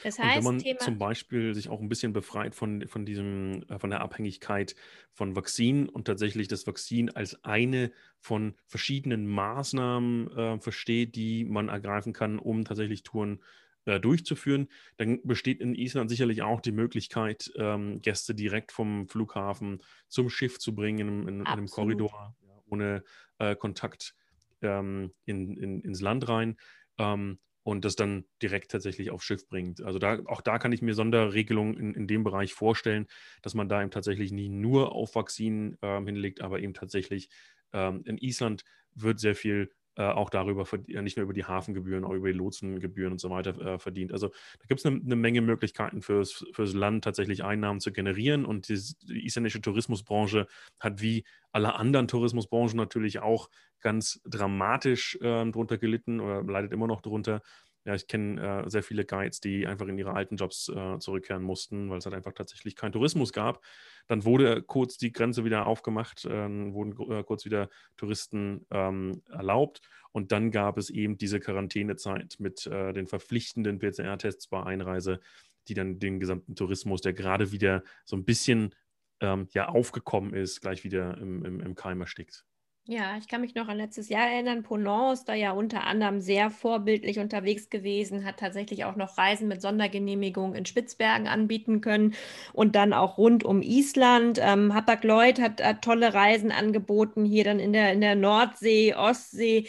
Das 0.04 0.18
heißt, 0.18 0.38
und 0.38 0.38
wenn 0.38 0.44
man 0.44 0.58
Thema 0.60 0.80
zum 0.80 0.98
Beispiel 0.98 1.54
sich 1.54 1.70
auch 1.70 1.80
ein 1.80 1.90
bisschen 1.90 2.14
befreit 2.14 2.56
von, 2.56 2.88
von, 2.88 3.06
diesem, 3.06 3.64
äh, 3.70 3.80
von 3.80 3.90
der 3.90 4.02
Abhängigkeit 4.02 4.76
von 5.12 5.36
Vakzin 5.36 5.90
und 5.90 6.06
tatsächlich 6.06 6.48
das 6.48 6.66
Vakzin 6.66 7.10
als 7.10 7.44
eine 7.44 7.92
von 8.20 8.56
verschiedenen 8.66 9.28
Maßnahmen 9.28 10.32
äh, 10.32 10.60
versteht, 10.60 11.16
die 11.16 11.46
man 11.46 11.70
ergreifen 11.70 12.14
kann, 12.14 12.40
um 12.40 12.66
tatsächlich 12.66 13.04
Touren 13.04 13.42
äh, 13.86 14.00
durchzuführen, 14.00 14.68
dann 14.98 15.20
besteht 15.24 15.62
in 15.62 15.76
Island 15.76 16.10
sicherlich 16.10 16.42
auch 16.42 16.62
die 16.62 16.72
Möglichkeit, 16.72 17.52
ähm, 17.56 18.02
Gäste 18.02 18.36
direkt 18.36 18.72
vom 18.72 19.08
Flughafen 19.08 19.82
zum 20.08 20.30
Schiff 20.30 20.60
zu 20.60 20.76
bringen, 20.76 21.00
in, 21.00 21.28
in, 21.28 21.40
in 21.40 21.48
einem 21.48 21.68
Korridor, 21.68 22.36
ja, 22.46 22.64
ohne 22.68 23.04
äh, 23.40 23.56
Kontakt 23.56 24.16
ähm, 24.62 25.14
in, 25.26 25.58
in, 25.58 25.82
ins 25.82 26.02
Land 26.02 26.28
rein. 26.28 26.58
Ähm, 26.98 27.40
und 27.64 27.86
das 27.86 27.96
dann 27.96 28.26
direkt 28.42 28.72
tatsächlich 28.72 29.12
aufs 29.12 29.26
Schiff 29.26 29.48
bringt. 29.48 29.82
Also 29.84 30.00
da, 30.00 30.20
auch 30.26 30.42
da 30.42 30.58
kann 30.58 30.72
ich 30.72 30.82
mir 30.82 30.96
Sonderregelungen 30.96 31.78
in, 31.78 31.94
in 31.94 32.08
dem 32.08 32.24
Bereich 32.24 32.54
vorstellen, 32.54 33.06
dass 33.42 33.54
man 33.54 33.70
da 33.70 33.82
eben 33.82 33.92
tatsächlich 33.92 34.32
nicht 34.32 34.50
nur 34.50 34.94
auf 34.94 35.14
Vakzinen 35.14 35.78
äh, 35.82 36.02
hinlegt, 36.04 36.42
aber 36.42 36.60
eben 36.62 36.74
tatsächlich 36.74 37.30
ähm, 37.74 38.02
in 38.06 38.18
Island 38.18 38.64
wird 38.96 39.20
sehr 39.20 39.36
viel 39.36 39.72
äh, 39.96 40.04
auch 40.04 40.30
darüber, 40.30 40.66
nicht 40.88 41.18
nur 41.18 41.24
über 41.24 41.34
die 41.34 41.46
Hafengebühren, 41.46 42.04
auch 42.06 42.14
über 42.14 42.32
die 42.32 42.38
Lotsengebühren 42.38 43.14
und 43.14 43.20
so 43.20 43.30
weiter 43.30 43.60
äh, 43.60 43.80
verdient. 43.80 44.12
Also 44.12 44.28
da 44.28 44.66
gibt 44.68 44.80
es 44.80 44.86
eine, 44.86 45.02
eine, 45.04 45.16
Menge 45.16 45.42
Möglichkeiten 45.42 46.02
fürs, 46.02 46.46
fürs 46.54 46.74
Land 46.74 47.04
tatsächlich 47.04 47.44
Einnahmen 47.44 47.80
zu 47.80 47.92
generieren 47.92 48.46
und 48.46 48.70
die, 48.70 48.80
die 49.04 49.26
isländische 49.26 49.62
Tourismusbranche 49.62 50.48
hat 50.80 51.02
wie 51.02 51.26
alle 51.52 51.76
anderen 51.76 52.08
Tourismusbranchen 52.08 52.78
natürlich 52.78 53.20
auch 53.20 53.50
ganz 53.82 54.22
dramatisch 54.26 55.18
äh, 55.22 55.50
drunter 55.52 55.78
gelitten 55.78 56.20
oder 56.20 56.44
leidet 56.44 56.72
immer 56.72 56.88
noch 56.88 57.02
drunter. 57.02 57.42
Ja, 57.86 57.96
ich 57.96 58.08
kenne 58.08 58.66
äh, 58.66 58.70
sehr 58.70 58.84
viele 58.84 59.06
Guides, 59.06 59.40
die 59.40 59.66
einfach 59.66 59.88
in 59.88 59.98
ihre 59.98 60.14
alten 60.14 60.36
Jobs 60.36 60.70
äh, 60.70 61.00
zurückkehren 61.00 61.44
mussten, 61.44 61.90
weil 61.90 62.00
es 62.00 62.06
halt 62.06 62.16
einfach 62.16 62.34
tatsächlich 62.34 62.76
keinen 62.76 62.92
Tourismus 62.92 63.32
gab. 63.32 63.64
Dann 64.08 64.26
wurde 64.26 64.62
kurz 64.62 64.98
die 64.98 65.12
Grenze 65.12 65.46
wieder 65.46 65.66
aufgemacht, 65.66 66.26
äh, 66.26 66.74
wurden 66.74 66.96
kurz 67.26 67.46
wieder 67.46 67.70
Touristen 67.96 68.66
ähm, 68.72 69.22
erlaubt 69.30 69.82
und 70.12 70.32
dann 70.32 70.52
gab 70.52 70.78
es 70.78 70.90
eben 70.90 71.18
diese 71.18 71.40
Quarantänezeit 71.40 72.36
mit 72.40 72.66
äh, 72.68 72.94
den 72.94 73.08
verpflichtenden 73.08 73.80
PCR-Tests 73.80 74.48
bei 74.48 74.64
Einreise, 74.64 75.20
die 75.68 75.74
dann 75.74 76.00
den 76.00 76.20
gesamten 76.20 76.56
Tourismus, 76.56 77.02
der 77.02 77.14
gerade 77.14 77.52
wieder 77.52 77.84
so 78.06 78.16
ein 78.16 78.26
bisschen 78.26 78.76
ähm, 79.22 79.48
ja 79.54 79.70
aufgekommen 79.70 80.34
ist, 80.34 80.62
gleich 80.62 80.84
wieder 80.84 81.18
im, 81.18 81.46
im, 81.46 81.60
im 81.60 81.76
Keim 81.76 82.02
erstickt. 82.02 82.46
Ja, 82.92 83.18
ich 83.20 83.28
kann 83.28 83.42
mich 83.42 83.54
noch 83.54 83.68
an 83.68 83.78
letztes 83.78 84.10
Jahr 84.10 84.28
erinnern. 84.28 84.64
Ponant 84.64 85.14
ist 85.14 85.30
da 85.30 85.36
ja 85.36 85.52
unter 85.52 85.84
anderem 85.86 86.22
sehr 86.22 86.50
vorbildlich 86.50 87.20
unterwegs 87.20 87.70
gewesen, 87.70 88.26
hat 88.26 88.38
tatsächlich 88.38 88.84
auch 88.84 88.96
noch 88.96 89.16
Reisen 89.16 89.48
mit 89.48 89.62
Sondergenehmigung 89.62 90.56
in 90.56 90.66
Spitzbergen 90.66 91.28
anbieten 91.28 91.82
können 91.82 92.16
und 92.52 92.76
dann 92.76 92.94
auch 92.94 93.20
rund 93.20 93.44
um 93.44 93.62
Island. 93.62 94.40
Ähm, 94.42 94.74
Hapag-Lloyd 94.74 95.40
hat, 95.40 95.64
hat 95.64 95.84
tolle 95.84 96.16
Reisen 96.16 96.52
angeboten, 96.52 97.26
hier 97.26 97.44
dann 97.44 97.60
in 97.60 97.74
der, 97.74 97.94
in 97.94 98.02
der 98.02 98.16
Nordsee, 98.16 98.96
Ostsee. 98.96 99.68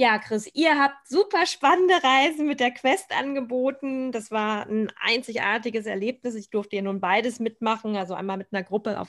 Ja, 0.00 0.20
Chris, 0.20 0.48
ihr 0.54 0.78
habt 0.78 1.08
super 1.08 1.44
spannende 1.44 1.94
Reisen 1.94 2.46
mit 2.46 2.60
der 2.60 2.70
Quest 2.70 3.10
angeboten. 3.10 4.12
Das 4.12 4.30
war 4.30 4.64
ein 4.64 4.92
einzigartiges 5.00 5.86
Erlebnis. 5.86 6.36
Ich 6.36 6.50
durfte 6.50 6.76
ja 6.76 6.82
nun 6.82 7.00
beides 7.00 7.40
mitmachen. 7.40 7.96
Also 7.96 8.14
einmal 8.14 8.36
mit 8.36 8.46
einer 8.52 8.62
Gruppe 8.62 9.00
auf, 9.00 9.08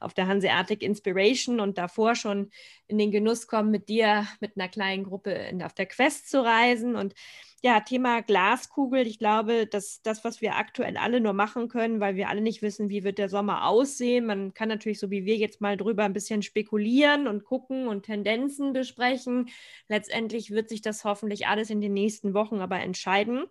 auf 0.00 0.12
der 0.12 0.26
Hanseatic 0.26 0.82
Inspiration 0.82 1.60
und 1.60 1.78
davor 1.78 2.16
schon 2.16 2.50
in 2.88 2.98
den 2.98 3.12
Genuss 3.12 3.46
kommen, 3.46 3.70
mit 3.70 3.88
dir 3.88 4.26
mit 4.40 4.56
einer 4.56 4.68
kleinen 4.68 5.04
Gruppe 5.04 5.52
auf 5.64 5.72
der 5.72 5.86
Quest 5.86 6.28
zu 6.28 6.42
reisen. 6.44 6.96
Und 6.96 7.14
ja, 7.64 7.80
Thema 7.80 8.20
Glaskugel. 8.20 9.06
Ich 9.06 9.18
glaube, 9.18 9.66
dass 9.66 10.02
das, 10.02 10.22
was 10.22 10.42
wir 10.42 10.56
aktuell 10.56 10.98
alle 10.98 11.18
nur 11.22 11.32
machen 11.32 11.68
können, 11.68 11.98
weil 11.98 12.14
wir 12.14 12.28
alle 12.28 12.42
nicht 12.42 12.60
wissen, 12.60 12.90
wie 12.90 13.04
wird 13.04 13.16
der 13.16 13.30
Sommer 13.30 13.66
aussehen. 13.66 14.26
Man 14.26 14.52
kann 14.52 14.68
natürlich, 14.68 14.98
so 15.00 15.10
wie 15.10 15.24
wir 15.24 15.36
jetzt 15.36 15.62
mal 15.62 15.78
drüber 15.78 16.04
ein 16.04 16.12
bisschen 16.12 16.42
spekulieren 16.42 17.26
und 17.26 17.44
gucken 17.44 17.88
und 17.88 18.02
Tendenzen 18.04 18.74
besprechen. 18.74 19.48
Letztendlich 19.88 20.50
wird 20.50 20.68
sich 20.68 20.82
das 20.82 21.04
hoffentlich 21.04 21.46
alles 21.46 21.70
in 21.70 21.80
den 21.80 21.94
nächsten 21.94 22.34
Wochen 22.34 22.60
aber 22.60 22.80
entscheiden. 22.80 23.46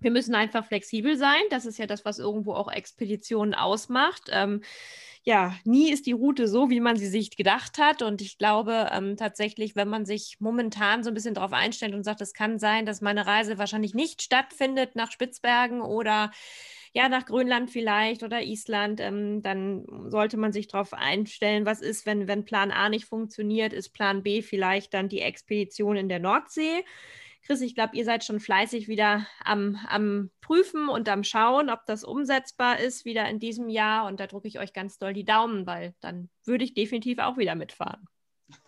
Wir 0.00 0.10
müssen 0.10 0.34
einfach 0.34 0.64
flexibel 0.64 1.16
sein. 1.16 1.40
Das 1.50 1.66
ist 1.66 1.78
ja 1.78 1.86
das, 1.86 2.04
was 2.04 2.18
irgendwo 2.18 2.54
auch 2.54 2.70
Expeditionen 2.70 3.54
ausmacht. 3.54 4.30
Ähm, 4.30 4.62
ja, 5.22 5.54
nie 5.64 5.92
ist 5.92 6.06
die 6.06 6.12
Route 6.12 6.48
so, 6.48 6.70
wie 6.70 6.80
man 6.80 6.96
sie 6.96 7.06
sich 7.06 7.36
gedacht 7.36 7.78
hat. 7.78 8.02
Und 8.02 8.22
ich 8.22 8.38
glaube 8.38 8.88
ähm, 8.92 9.16
tatsächlich, 9.16 9.76
wenn 9.76 9.88
man 9.88 10.06
sich 10.06 10.36
momentan 10.40 11.04
so 11.04 11.10
ein 11.10 11.14
bisschen 11.14 11.34
darauf 11.34 11.52
einstellt 11.52 11.94
und 11.94 12.04
sagt, 12.04 12.22
es 12.22 12.32
kann 12.32 12.58
sein, 12.58 12.86
dass 12.86 13.02
meine 13.02 13.26
Reise 13.26 13.58
wahrscheinlich 13.58 13.94
nicht 13.94 14.22
stattfindet 14.22 14.96
nach 14.96 15.12
Spitzbergen 15.12 15.82
oder 15.82 16.30
ja, 16.92 17.08
nach 17.08 17.26
Grönland 17.26 17.70
vielleicht 17.70 18.22
oder 18.22 18.42
Island, 18.42 19.00
ähm, 19.00 19.42
dann 19.42 19.84
sollte 20.10 20.36
man 20.36 20.52
sich 20.52 20.66
darauf 20.66 20.92
einstellen, 20.92 21.64
was 21.64 21.80
ist, 21.80 22.04
wenn, 22.04 22.26
wenn 22.26 22.44
Plan 22.44 22.72
A 22.72 22.88
nicht 22.88 23.04
funktioniert, 23.04 23.72
ist 23.72 23.90
Plan 23.90 24.22
B 24.22 24.42
vielleicht 24.42 24.92
dann 24.94 25.08
die 25.08 25.20
Expedition 25.20 25.96
in 25.96 26.08
der 26.08 26.18
Nordsee. 26.18 26.84
Chris, 27.42 27.60
ich 27.62 27.74
glaube, 27.74 27.96
ihr 27.96 28.04
seid 28.04 28.24
schon 28.24 28.40
fleißig 28.40 28.86
wieder 28.88 29.26
am, 29.44 29.78
am 29.88 30.30
Prüfen 30.40 30.88
und 30.88 31.08
am 31.08 31.24
Schauen, 31.24 31.70
ob 31.70 31.84
das 31.86 32.04
umsetzbar 32.04 32.78
ist 32.78 33.04
wieder 33.04 33.28
in 33.28 33.38
diesem 33.38 33.68
Jahr. 33.68 34.06
Und 34.06 34.20
da 34.20 34.26
drücke 34.26 34.48
ich 34.48 34.58
euch 34.58 34.72
ganz 34.72 34.98
doll 34.98 35.14
die 35.14 35.24
Daumen, 35.24 35.66
weil 35.66 35.94
dann 36.00 36.28
würde 36.44 36.64
ich 36.64 36.74
definitiv 36.74 37.18
auch 37.18 37.38
wieder 37.38 37.54
mitfahren. 37.54 38.06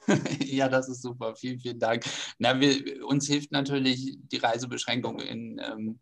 ja, 0.41 0.69
das 0.69 0.89
ist 0.89 1.03
super. 1.03 1.35
Vielen, 1.37 1.59
vielen 1.59 1.79
Dank. 1.79 2.05
Na, 2.39 2.59
wir, 2.61 3.07
uns 3.07 3.27
hilft 3.27 3.53
natürlich 3.53 4.19
die 4.21 4.39
Reisebeschränkung 4.39 5.21
in. 5.21 5.61
Ähm, 5.65 5.99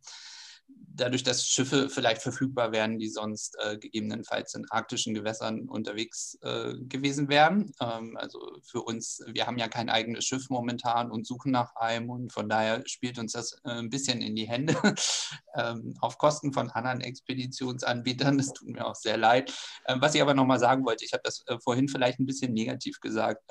dadurch, 0.95 1.23
dass 1.23 1.47
Schiffe 1.47 1.89
vielleicht 1.89 2.23
verfügbar 2.23 2.73
wären, 2.73 2.99
die 2.99 3.09
sonst 3.09 3.57
äh, 3.61 3.79
gegebenenfalls 3.79 4.55
in 4.55 4.67
arktischen 4.71 5.15
Gewässern 5.15 5.69
unterwegs 5.69 6.39
äh, 6.43 6.75
gewesen 6.81 7.29
wären. 7.29 7.73
Ähm, 7.81 8.17
also 8.17 8.39
für 8.63 8.83
uns, 8.83 9.23
wir 9.27 9.47
haben 9.47 9.59
ja 9.59 9.69
kein 9.69 9.89
eigenes 9.89 10.25
Schiff 10.25 10.51
momentan 10.51 11.11
und 11.11 11.27
suchen 11.27 11.53
nach 11.53 11.75
einem 11.77 12.11
und 12.11 12.33
von 12.33 12.49
daher 12.49 12.83
spielt 12.87 13.19
uns 13.19 13.33
das 13.33 13.53
äh, 13.65 13.71
ein 13.71 13.91
bisschen 13.91 14.21
in 14.21 14.35
die 14.35 14.49
Hände 14.49 14.77
ähm, 15.55 15.95
auf 16.01 16.19
Kosten 16.19 16.53
von 16.53 16.71
anderen 16.71 17.01
Expeditionsanbietern. 17.01 18.39
Das 18.39 18.53
tut 18.53 18.69
mir 18.69 18.87
auch 18.87 18.97
sehr 18.97 19.17
leid. 19.17 19.53
Ähm, 19.87 20.01
was 20.01 20.15
ich 20.15 20.23
aber 20.23 20.35
nochmal 20.35 20.59
sagen 20.59 20.85
wollte, 20.85 21.05
ich 21.05 21.13
habe 21.13 21.23
das 21.25 21.45
äh, 21.47 21.59
vorhin 21.59 21.89
vielleicht 21.89 22.19
ein 22.19 22.27
bisschen 22.27 22.53
negativ 22.53 23.01
gesagt. 23.01 23.43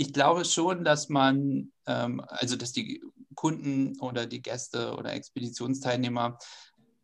Ich 0.00 0.12
glaube 0.12 0.44
schon, 0.44 0.84
dass 0.84 1.08
man, 1.08 1.72
ähm, 1.86 2.22
also 2.28 2.56
dass 2.56 2.72
die 2.72 3.02
Kunden 3.34 3.98
oder 4.00 4.26
die 4.26 4.40
Gäste 4.40 4.94
oder 4.94 5.12
Expeditionsteilnehmer 5.12 6.38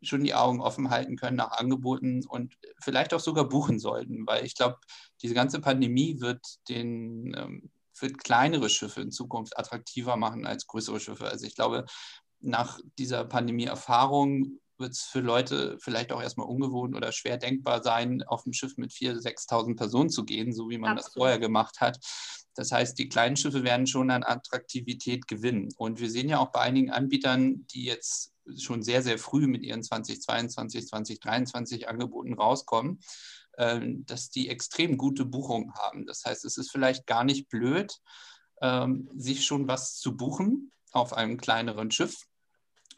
schon 0.01 0.23
die 0.23 0.33
Augen 0.33 0.61
offen 0.61 0.89
halten 0.89 1.17
können 1.17 1.37
nach 1.37 1.51
Angeboten 1.51 2.25
und 2.25 2.55
vielleicht 2.81 3.13
auch 3.13 3.19
sogar 3.19 3.49
buchen 3.49 3.79
sollten, 3.79 4.25
weil 4.25 4.45
ich 4.45 4.55
glaube, 4.55 4.77
diese 5.21 5.33
ganze 5.33 5.59
Pandemie 5.59 6.21
wird 6.21 6.41
den 6.69 7.35
ähm, 7.37 7.69
wird 7.99 8.17
kleinere 8.23 8.69
Schiffe 8.69 9.01
in 9.01 9.11
Zukunft 9.11 9.57
attraktiver 9.57 10.15
machen 10.15 10.45
als 10.45 10.67
größere 10.67 10.99
Schiffe. 10.99 11.27
Also 11.27 11.45
ich 11.45 11.55
glaube, 11.55 11.85
nach 12.39 12.79
dieser 12.97 13.25
Pandemie-Erfahrung 13.25 14.59
wird 14.77 14.91
es 14.91 15.01
für 15.03 15.21
Leute 15.21 15.77
vielleicht 15.79 16.11
auch 16.11 16.21
erstmal 16.21 16.47
ungewohnt 16.47 16.95
oder 16.95 17.11
schwer 17.11 17.37
denkbar 17.37 17.81
sein, 17.83 18.23
auf 18.23 18.45
ein 18.45 18.53
Schiff 18.53 18.77
mit 18.77 18.91
4.000, 18.91 19.21
6.000 19.21 19.75
Personen 19.77 20.09
zu 20.09 20.25
gehen, 20.25 20.53
so 20.53 20.69
wie 20.69 20.77
man 20.77 20.91
Absolut. 20.91 21.05
das 21.05 21.13
vorher 21.13 21.39
gemacht 21.39 21.79
hat. 21.79 21.97
Das 22.55 22.71
heißt, 22.71 22.97
die 22.97 23.09
kleinen 23.09 23.35
Schiffe 23.35 23.63
werden 23.63 23.85
schon 23.85 24.09
an 24.09 24.23
Attraktivität 24.23 25.27
gewinnen. 25.27 25.69
Und 25.77 25.99
wir 25.99 26.09
sehen 26.09 26.29
ja 26.29 26.39
auch 26.39 26.51
bei 26.51 26.61
einigen 26.61 26.91
Anbietern, 26.91 27.67
die 27.67 27.85
jetzt 27.85 28.33
schon 28.57 28.81
sehr, 28.81 29.01
sehr 29.01 29.17
früh 29.17 29.47
mit 29.47 29.63
ihren 29.63 29.83
2022, 29.83 30.87
2023 30.87 31.89
Angeboten 31.89 32.33
rauskommen, 32.33 32.99
ähm, 33.57 34.05
dass 34.05 34.29
die 34.29 34.49
extrem 34.49 34.97
gute 34.97 35.25
Buchungen 35.25 35.73
haben. 35.75 36.05
Das 36.05 36.23
heißt, 36.25 36.45
es 36.45 36.57
ist 36.57 36.71
vielleicht 36.71 37.07
gar 37.07 37.23
nicht 37.23 37.49
blöd, 37.49 37.99
ähm, 38.61 39.09
sich 39.15 39.45
schon 39.45 39.67
was 39.67 39.97
zu 39.97 40.15
buchen 40.15 40.71
auf 40.91 41.13
einem 41.13 41.37
kleineren 41.37 41.91
Schiff 41.91 42.15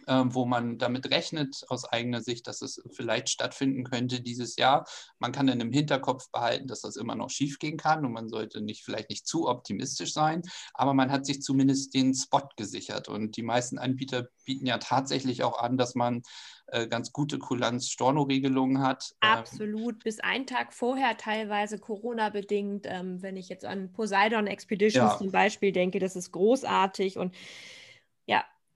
wo 0.07 0.45
man 0.45 0.77
damit 0.77 1.11
rechnet, 1.11 1.65
aus 1.69 1.85
eigener 1.85 2.21
Sicht, 2.21 2.47
dass 2.47 2.61
es 2.61 2.81
vielleicht 2.91 3.29
stattfinden 3.29 3.83
könnte 3.83 4.21
dieses 4.21 4.55
Jahr. 4.55 4.87
Man 5.19 5.31
kann 5.31 5.47
dann 5.47 5.59
im 5.59 5.71
Hinterkopf 5.71 6.31
behalten, 6.31 6.67
dass 6.67 6.81
das 6.81 6.95
immer 6.95 7.15
noch 7.15 7.29
schiefgehen 7.29 7.77
kann 7.77 8.05
und 8.05 8.13
man 8.13 8.29
sollte 8.29 8.61
nicht, 8.61 8.83
vielleicht 8.83 9.09
nicht 9.09 9.27
zu 9.27 9.47
optimistisch 9.47 10.13
sein, 10.13 10.41
aber 10.73 10.93
man 10.93 11.11
hat 11.11 11.25
sich 11.25 11.41
zumindest 11.41 11.93
den 11.93 12.13
Spot 12.13 12.49
gesichert. 12.55 13.09
Und 13.09 13.37
die 13.37 13.43
meisten 13.43 13.77
Anbieter 13.77 14.27
bieten 14.45 14.65
ja 14.65 14.77
tatsächlich 14.77 15.43
auch 15.43 15.59
an, 15.59 15.77
dass 15.77 15.95
man 15.95 16.23
äh, 16.67 16.87
ganz 16.87 17.13
gute 17.13 17.39
Kulanz-Storno-Regelungen 17.39 18.81
hat. 18.81 19.15
Ähm, 19.21 19.29
Absolut, 19.29 20.03
bis 20.03 20.19
einen 20.19 20.45
Tag 20.45 20.73
vorher 20.73 21.15
teilweise 21.15 21.79
Corona-bedingt. 21.79 22.85
Ähm, 22.89 23.21
wenn 23.21 23.37
ich 23.37 23.47
jetzt 23.47 23.63
an 23.63 23.93
Poseidon 23.93 24.47
Expeditions 24.47 25.13
ja. 25.13 25.17
zum 25.17 25.31
Beispiel 25.31 25.71
denke, 25.71 25.99
das 25.99 26.15
ist 26.15 26.31
großartig 26.33 27.17
und 27.17 27.33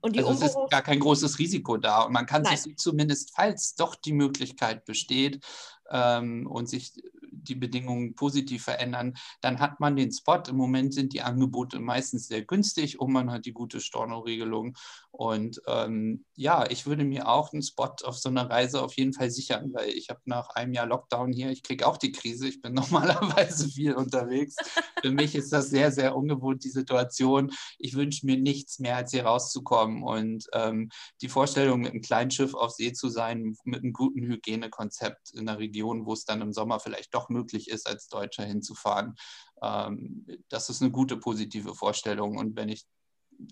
und 0.02 0.18
also 0.18 0.32
es 0.32 0.42
ist 0.42 0.70
gar 0.70 0.82
kein 0.82 0.98
großes 0.98 1.38
Risiko 1.38 1.76
da. 1.76 2.02
Und 2.02 2.12
man 2.12 2.26
kann 2.26 2.42
Nein. 2.42 2.56
sich 2.56 2.76
zumindest, 2.76 3.32
falls 3.34 3.76
doch 3.76 3.94
die 3.94 4.12
Möglichkeit 4.12 4.84
besteht 4.84 5.44
ähm, 5.90 6.46
und 6.48 6.68
sich 6.68 6.92
die 7.32 7.54
Bedingungen 7.54 8.14
positiv 8.14 8.64
verändern, 8.64 9.14
dann 9.40 9.60
hat 9.60 9.80
man 9.80 9.96
den 9.96 10.12
Spot. 10.12 10.42
Im 10.48 10.56
Moment 10.56 10.94
sind 10.94 11.12
die 11.12 11.22
Angebote 11.22 11.80
meistens 11.80 12.28
sehr 12.28 12.42
günstig 12.42 13.00
und 13.00 13.12
man 13.12 13.30
hat 13.30 13.46
die 13.46 13.52
gute 13.52 13.80
Storno-Regelung. 13.80 14.76
Und 15.10 15.60
ähm, 15.66 16.24
ja, 16.34 16.64
ich 16.70 16.86
würde 16.86 17.04
mir 17.04 17.28
auch 17.28 17.52
einen 17.52 17.62
Spot 17.62 17.94
auf 18.04 18.16
so 18.16 18.30
einer 18.30 18.48
Reise 18.48 18.82
auf 18.82 18.94
jeden 18.94 19.12
Fall 19.12 19.30
sichern, 19.30 19.70
weil 19.74 19.90
ich 19.90 20.08
habe 20.08 20.20
nach 20.24 20.48
einem 20.50 20.72
Jahr 20.72 20.86
Lockdown 20.86 21.32
hier, 21.32 21.50
ich 21.50 21.62
kriege 21.62 21.86
auch 21.86 21.98
die 21.98 22.12
Krise. 22.12 22.48
Ich 22.48 22.62
bin 22.62 22.72
normalerweise 22.74 23.68
viel 23.68 23.94
unterwegs. 23.94 24.56
Für 25.02 25.10
mich 25.10 25.34
ist 25.34 25.52
das 25.52 25.68
sehr, 25.68 25.92
sehr 25.92 26.16
ungewohnt, 26.16 26.64
die 26.64 26.70
Situation. 26.70 27.52
Ich 27.78 27.94
wünsche 27.94 28.24
mir 28.24 28.38
nichts 28.38 28.78
mehr, 28.78 28.96
als 28.96 29.10
hier 29.10 29.26
rauszukommen. 29.26 30.02
Und 30.02 30.46
ähm, 30.54 30.90
die 31.20 31.28
Vorstellung, 31.28 31.80
mit 31.80 31.92
einem 31.92 32.00
kleinen 32.00 32.30
Schiff 32.30 32.54
auf 32.54 32.72
See 32.72 32.92
zu 32.92 33.08
sein, 33.08 33.54
mit 33.64 33.82
einem 33.82 33.92
guten 33.92 34.22
Hygienekonzept 34.22 35.32
in 35.34 35.48
einer 35.48 35.58
Region, 35.58 36.06
wo 36.06 36.14
es 36.14 36.24
dann 36.24 36.40
im 36.40 36.52
Sommer 36.52 36.80
vielleicht 36.80 37.14
doch 37.14 37.21
möglich 37.28 37.68
ist, 37.68 37.88
als 37.88 38.08
Deutscher 38.08 38.44
hinzufahren. 38.44 39.14
Ähm, 39.62 40.26
das 40.48 40.70
ist 40.70 40.82
eine 40.82 40.90
gute 40.90 41.16
positive 41.16 41.74
Vorstellung. 41.74 42.36
Und 42.36 42.56
wenn 42.56 42.68
ich 42.68 42.84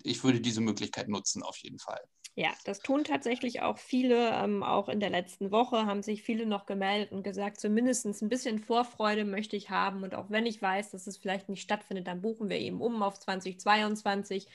ich 0.03 0.23
würde 0.23 0.41
diese 0.41 0.61
Möglichkeit 0.61 1.07
nutzen, 1.09 1.43
auf 1.43 1.57
jeden 1.57 1.79
Fall. 1.79 2.01
Ja, 2.35 2.51
das 2.63 2.79
tun 2.79 3.03
tatsächlich 3.03 3.61
auch 3.61 3.77
viele. 3.77 4.31
Ähm, 4.31 4.63
auch 4.63 4.87
in 4.87 5.01
der 5.01 5.09
letzten 5.09 5.51
Woche 5.51 5.85
haben 5.85 6.01
sich 6.01 6.23
viele 6.23 6.45
noch 6.45 6.65
gemeldet 6.65 7.11
und 7.11 7.23
gesagt, 7.23 7.59
zumindest 7.59 8.05
ein 8.05 8.29
bisschen 8.29 8.59
Vorfreude 8.59 9.25
möchte 9.25 9.57
ich 9.57 9.69
haben. 9.69 10.03
Und 10.03 10.15
auch 10.15 10.29
wenn 10.29 10.45
ich 10.45 10.61
weiß, 10.61 10.91
dass 10.91 11.07
es 11.07 11.17
vielleicht 11.17 11.49
nicht 11.49 11.61
stattfindet, 11.61 12.07
dann 12.07 12.21
buchen 12.21 12.49
wir 12.49 12.57
eben 12.57 12.79
um 12.79 13.03
auf 13.03 13.19
2022 13.19 14.47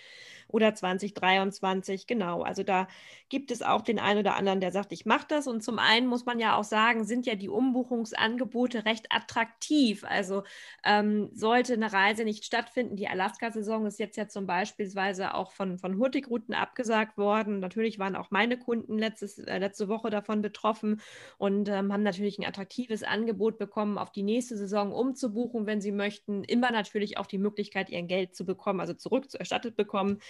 oder 0.49 0.75
2023. 0.75 2.07
Genau, 2.07 2.43
also 2.43 2.63
da 2.63 2.89
gibt 3.29 3.51
es 3.51 3.63
auch 3.63 3.83
den 3.83 3.99
einen 3.99 4.21
oder 4.21 4.37
anderen, 4.37 4.61
der 4.61 4.73
sagt, 4.73 4.93
ich 4.93 5.07
mache 5.07 5.27
das. 5.29 5.47
Und 5.47 5.63
zum 5.63 5.79
einen 5.79 6.07
muss 6.07 6.27
man 6.27 6.39
ja 6.39 6.57
auch 6.57 6.65
sagen, 6.65 7.05
sind 7.05 7.27
ja 7.27 7.35
die 7.35 7.49
Umbuchungsangebote 7.49 8.85
recht 8.85 9.07
attraktiv. 9.11 10.05
Also 10.05 10.45
ähm, 10.85 11.31
sollte 11.35 11.75
eine 11.75 11.93
Reise 11.93 12.25
nicht 12.25 12.45
stattfinden, 12.45 12.97
die 12.97 13.09
Alaska-Saison 13.09 13.87
ist 13.87 13.99
jetzt 13.99 14.17
ja 14.17 14.29
zum 14.29 14.47
Beispiel 14.47 14.87
auch 15.33 15.53
von, 15.53 15.79
von 15.79 15.99
Hurtigruten 15.99 16.55
abgesagt 16.55 17.19
worden. 17.19 17.61
Natürlich 17.61 17.99
waren 17.99 18.17
auch 18.17 18.31
meine 18.31 18.59
Kunden 18.59 18.99
letztes, 18.99 19.39
äh, 19.39 19.59
letzte 19.59 19.89
Woche 19.89 20.11
davon 20.11 20.43
betroffen 20.43 21.01
und 21.39 21.69
ähm, 21.69 21.93
haben 21.93 22.03
natürlich 22.03 22.39
ein 22.39 22.47
attraktives 22.47 23.03
Angebot 23.03 23.59
bekommen, 23.59 23.99
auf 23.99 24.11
die 24.11 24.23
nächste 24.23 24.57
Saison 24.57 24.93
umzubuchen, 24.93 25.67
wenn 25.67 25.81
sie 25.81 25.93
möchten. 25.93 26.45
Immer 26.45 26.71
natürlich 26.71 27.19
auch 27.19 27.27
die 27.27 27.39
Möglichkeit, 27.39 27.91
ihr 27.91 28.03
Geld 28.03 28.35
zu 28.35 28.45
bekommen, 28.45 28.81
also 28.81 28.95
zurückerstattet 28.95 29.77
bekommen. 29.77 30.21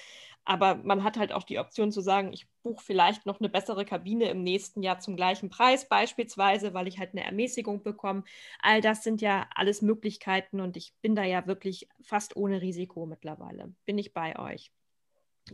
Aber 0.47 0.77
man 0.77 1.03
hat 1.03 1.19
halt 1.19 1.33
auch 1.33 1.43
die 1.43 1.59
Option 1.59 1.91
zu 1.91 2.01
sagen, 2.01 2.33
ich 2.33 2.47
buche 2.63 2.83
vielleicht 2.83 3.27
noch 3.27 3.41
eine 3.41 3.49
bessere 3.49 3.85
Kabine 3.85 4.31
im 4.31 4.45
nächsten 4.45 4.83
Jahr 4.83 5.01
zum 5.01 5.17
gleichen 5.17 5.51
Preis 5.51 5.89
beispielsweise, 5.89 6.73
weil 6.73 6.87
ich 6.87 7.01
halt 7.01 7.11
eine 7.13 7.25
Ermäßigung 7.25 7.83
bekomme. 7.83 8.23
All 8.63 8.81
das 8.81 9.03
sind 9.03 9.21
ja 9.21 9.49
alles 9.55 9.83
Möglichkeiten 9.83 10.61
und 10.61 10.77
ich 10.77 10.95
bin 11.03 11.17
da 11.17 11.25
ja 11.25 11.49
wirklich 11.49 11.89
fast 12.01 12.37
ohne 12.37 12.63
Risiko 12.63 13.07
mittlerweile. 13.07 13.75
Bin 13.87 13.99
ich 13.99 14.15
bei 14.15 14.39
euch. 14.39 14.71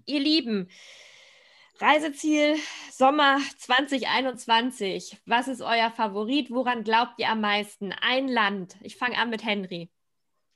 Ihr 0.04 0.20
Lieben, 0.20 0.68
Reiseziel 1.78 2.56
Sommer 2.90 3.38
2021. 3.58 5.16
Was 5.24 5.48
ist 5.48 5.62
euer 5.62 5.90
Favorit? 5.90 6.50
Woran 6.50 6.84
glaubt 6.84 7.14
ihr 7.18 7.30
am 7.30 7.40
meisten? 7.40 7.92
Ein 7.92 8.28
Land. 8.28 8.76
Ich 8.82 8.96
fange 8.96 9.16
an 9.16 9.30
mit 9.30 9.42
Henry. 9.42 9.90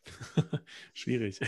Schwierig. 0.92 1.40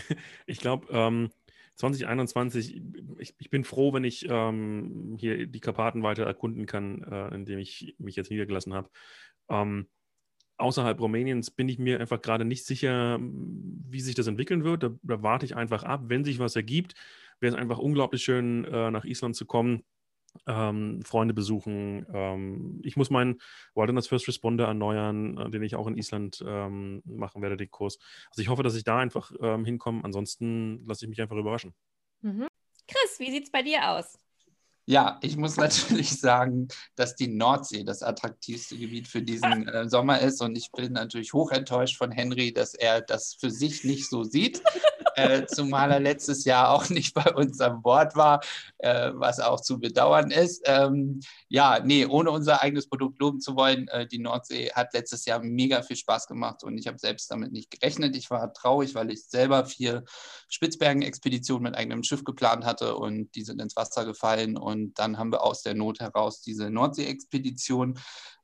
Ich 0.47 0.59
glaube, 0.59 0.87
ähm, 0.91 1.29
2021, 1.79 2.81
ich, 3.19 3.35
ich, 3.39 3.49
bin 3.49 3.63
froh, 3.63 3.93
wenn 3.93 4.03
ich 4.03 4.27
ähm, 4.29 5.15
hier 5.17 5.47
die 5.47 5.59
Karpaten 5.61 6.03
weiter 6.03 6.25
erkunden 6.25 6.65
kann, 6.65 7.03
äh, 7.03 7.33
indem 7.33 7.57
ich 7.59 7.95
mich 7.99 8.17
jetzt 8.17 8.29
niedergelassen 8.29 8.73
habe. 8.73 8.89
Ähm, 9.49 9.87
außerhalb 10.57 10.99
Rumäniens 10.99 11.51
bin 11.51 11.69
ich 11.69 11.79
mir 11.79 12.01
einfach 12.01 12.21
gerade 12.21 12.43
nicht 12.43 12.65
sicher, 12.65 13.17
wie 13.21 14.01
sich 14.01 14.13
das 14.13 14.27
entwickeln 14.27 14.65
wird. 14.65 14.83
Da, 14.83 14.89
da 15.03 15.23
warte 15.23 15.45
ich 15.45 15.55
einfach 15.55 15.83
ab. 15.83 16.03
Wenn 16.07 16.25
sich 16.25 16.37
was 16.37 16.57
ergibt, 16.57 16.95
wäre 17.39 17.55
es 17.55 17.59
einfach 17.59 17.77
unglaublich 17.77 18.23
schön, 18.23 18.65
äh, 18.65 18.91
nach 18.91 19.05
Island 19.05 19.37
zu 19.37 19.45
kommen 19.45 19.83
ähm, 20.47 21.01
Freunde 21.03 21.33
besuchen. 21.33 22.05
Ähm, 22.13 22.81
ich 22.83 22.97
muss 22.97 23.09
meinen 23.09 23.39
Wilderness 23.75 24.07
First 24.07 24.27
Responder 24.27 24.65
erneuern, 24.65 25.37
äh, 25.37 25.49
den 25.49 25.63
ich 25.63 25.75
auch 25.75 25.87
in 25.87 25.97
Island 25.97 26.43
ähm, 26.45 27.01
machen 27.05 27.41
werde, 27.41 27.57
den 27.57 27.71
Kurs. 27.71 27.99
Also 28.29 28.41
ich 28.41 28.49
hoffe, 28.49 28.63
dass 28.63 28.75
ich 28.75 28.83
da 28.83 28.97
einfach 28.97 29.31
ähm, 29.41 29.65
hinkomme. 29.65 30.03
Ansonsten 30.03 30.85
lasse 30.85 31.05
ich 31.05 31.09
mich 31.09 31.21
einfach 31.21 31.37
überraschen. 31.37 31.73
Mhm. 32.21 32.47
Chris, 32.87 33.19
wie 33.19 33.31
sieht 33.31 33.45
es 33.45 33.51
bei 33.51 33.61
dir 33.61 33.89
aus? 33.89 34.17
Ja, 34.89 35.19
ich 35.21 35.37
muss 35.37 35.55
natürlich 35.57 36.19
sagen, 36.19 36.67
dass 36.95 37.15
die 37.15 37.27
Nordsee 37.27 37.83
das 37.83 38.01
attraktivste 38.01 38.75
Gebiet 38.75 39.07
für 39.07 39.21
diesen 39.21 39.67
äh, 39.67 39.87
Sommer 39.87 40.19
ist. 40.19 40.41
Und 40.41 40.57
ich 40.57 40.71
bin 40.71 40.93
natürlich 40.93 41.33
hoch 41.33 41.51
enttäuscht 41.51 41.97
von 41.97 42.11
Henry, 42.11 42.51
dass 42.51 42.73
er 42.73 43.01
das 43.01 43.35
für 43.39 43.51
sich 43.51 43.83
nicht 43.83 44.09
so 44.09 44.23
sieht. 44.23 44.63
Äh, 45.19 45.45
zumal 45.47 45.91
er 45.91 45.99
letztes 45.99 46.45
Jahr 46.45 46.69
auch 46.69 46.89
nicht 46.89 47.13
bei 47.13 47.33
uns 47.33 47.59
an 47.59 47.81
Bord 47.81 48.15
war, 48.15 48.41
äh, 48.77 49.11
was 49.13 49.39
auch 49.39 49.59
zu 49.61 49.79
bedauern 49.79 50.31
ist. 50.31 50.61
Ähm, 50.65 51.19
ja, 51.49 51.79
nee, 51.83 52.05
ohne 52.05 52.31
unser 52.31 52.61
eigenes 52.61 52.87
Produkt 52.87 53.19
loben 53.19 53.41
zu 53.41 53.55
wollen, 53.55 53.87
äh, 53.89 54.07
die 54.07 54.19
Nordsee 54.19 54.71
hat 54.73 54.93
letztes 54.93 55.25
Jahr 55.25 55.39
mega 55.39 55.81
viel 55.81 55.97
Spaß 55.97 56.27
gemacht 56.27 56.63
und 56.63 56.77
ich 56.77 56.87
habe 56.87 56.97
selbst 56.97 57.29
damit 57.31 57.51
nicht 57.51 57.71
gerechnet. 57.71 58.15
Ich 58.15 58.29
war 58.29 58.53
traurig, 58.53 58.95
weil 58.95 59.11
ich 59.11 59.25
selber 59.25 59.65
vier 59.65 60.03
Spitzbergen-Expeditionen 60.49 61.63
mit 61.63 61.75
eigenem 61.75 62.03
Schiff 62.03 62.23
geplant 62.23 62.65
hatte 62.65 62.95
und 62.95 63.35
die 63.35 63.43
sind 63.43 63.61
ins 63.61 63.75
Wasser 63.75 64.05
gefallen 64.05 64.57
und 64.57 64.97
dann 64.99 65.17
haben 65.17 65.31
wir 65.31 65.43
aus 65.43 65.63
der 65.63 65.73
Not 65.73 65.99
heraus 65.99 66.41
diese 66.41 66.69
Nordsee-Expedition 66.69 67.99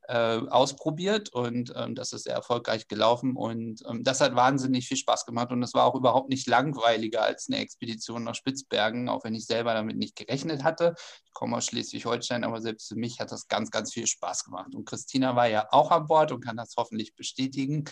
äh, 0.08 0.40
ausprobiert 0.48 1.30
und 1.32 1.72
ähm, 1.76 1.94
das 1.94 2.12
ist 2.12 2.24
sehr 2.24 2.34
erfolgreich 2.34 2.88
gelaufen 2.88 3.36
und 3.36 3.82
ähm, 3.88 4.04
das 4.04 4.20
hat 4.20 4.34
wahnsinnig 4.34 4.86
viel 4.86 4.96
Spaß 4.96 5.26
gemacht 5.26 5.50
und 5.50 5.62
es 5.62 5.74
war 5.74 5.84
auch 5.84 5.94
überhaupt 5.94 6.28
nicht 6.28 6.46
langweiliger 6.46 7.22
als 7.22 7.48
eine 7.48 7.58
Expedition 7.58 8.24
nach 8.24 8.34
Spitzbergen, 8.34 9.08
auch 9.08 9.24
wenn 9.24 9.34
ich 9.34 9.46
selber 9.46 9.74
damit 9.74 9.96
nicht 9.96 10.16
gerechnet 10.16 10.64
hatte. 10.64 10.94
Ich 11.24 11.32
komme 11.32 11.56
aus 11.56 11.66
Schleswig-Holstein, 11.66 12.44
aber 12.44 12.60
selbst 12.60 12.88
für 12.88 12.96
mich 12.96 13.20
hat 13.20 13.32
das 13.32 13.48
ganz, 13.48 13.70
ganz 13.70 13.92
viel 13.92 14.06
Spaß 14.06 14.44
gemacht 14.44 14.74
und 14.74 14.84
Christina 14.84 15.36
war 15.36 15.48
ja 15.48 15.68
auch 15.70 15.90
an 15.90 16.06
Bord 16.06 16.32
und 16.32 16.44
kann 16.44 16.56
das 16.56 16.74
hoffentlich 16.76 17.14
bestätigen. 17.14 17.84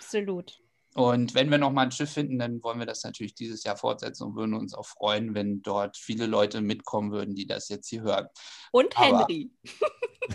Absolut. 0.00 0.60
Und 0.98 1.34
wenn 1.34 1.48
wir 1.48 1.58
nochmal 1.58 1.86
ein 1.86 1.92
Schiff 1.92 2.10
finden, 2.10 2.40
dann 2.40 2.60
wollen 2.62 2.80
wir 2.80 2.86
das 2.86 3.04
natürlich 3.04 3.34
dieses 3.34 3.62
Jahr 3.62 3.76
fortsetzen 3.76 4.24
und 4.24 4.34
würden 4.34 4.54
uns 4.54 4.74
auch 4.74 4.86
freuen, 4.86 5.32
wenn 5.32 5.62
dort 5.62 5.96
viele 5.96 6.26
Leute 6.26 6.60
mitkommen 6.60 7.12
würden, 7.12 7.36
die 7.36 7.46
das 7.46 7.68
jetzt 7.68 7.88
hier 7.88 8.02
hören. 8.02 8.26
Und 8.72 8.98
Henry. 8.98 9.52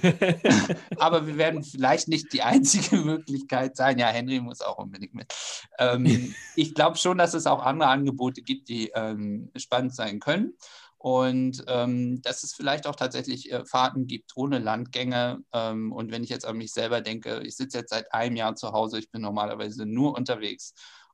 Aber, 0.97 1.28
wir 1.28 1.38
werden 1.38 1.63
vielleicht 1.63 2.08
nicht 2.08 2.32
die 2.32 2.43
einzige 2.43 2.95
Möglichkeit 3.04 3.76
sein. 3.76 3.99
Ja, 3.99 4.08
Henry 4.08 4.39
muss 4.39 4.62
auch 4.62 4.78
unbedingt 4.78 5.13
mit. 5.13 5.34
Ähm, 5.80 6.34
ich 6.56 6.73
glaube 6.73 6.97
schon, 6.97 7.17
dass 7.17 7.34
es 7.34 7.45
auch 7.45 7.62
andere 7.62 7.89
Angebote 7.89 8.41
gibt, 8.41 8.69
die 8.69 8.89
ähm, 8.95 9.52
spannend 9.58 9.93
sein 9.93 10.21
können. 10.21 10.54
Und 11.04 11.66
ähm, 11.68 12.22
dass 12.22 12.44
es 12.44 12.54
vielleicht 12.54 12.88
auch 12.88 12.96
tatsächlich 12.96 13.52
äh, 13.52 13.66
Fahrten 13.66 14.08
gibt 14.08 14.32
ohne 14.38 14.60
Landgänge. 14.60 15.44
Ähm, 15.52 15.92
und 15.92 16.13
wenn 16.13 16.24
ich 16.24 16.30
jetzt 16.30 16.46
an 16.46 16.56
mich 16.56 16.72
selber 16.72 17.02
denke, 17.02 17.42
ich 17.44 17.58
sitze 17.58 17.80
jetzt 17.80 17.89
seit 17.89 18.13
einem 18.13 18.38
Jahr 18.38 18.56
zu 18.56 18.72
Hause, 18.72 19.00
ich 19.00 19.12
bin 19.12 19.22
normalerweise 19.22 19.86
nur 19.86 20.16
unterwegs 20.16 20.74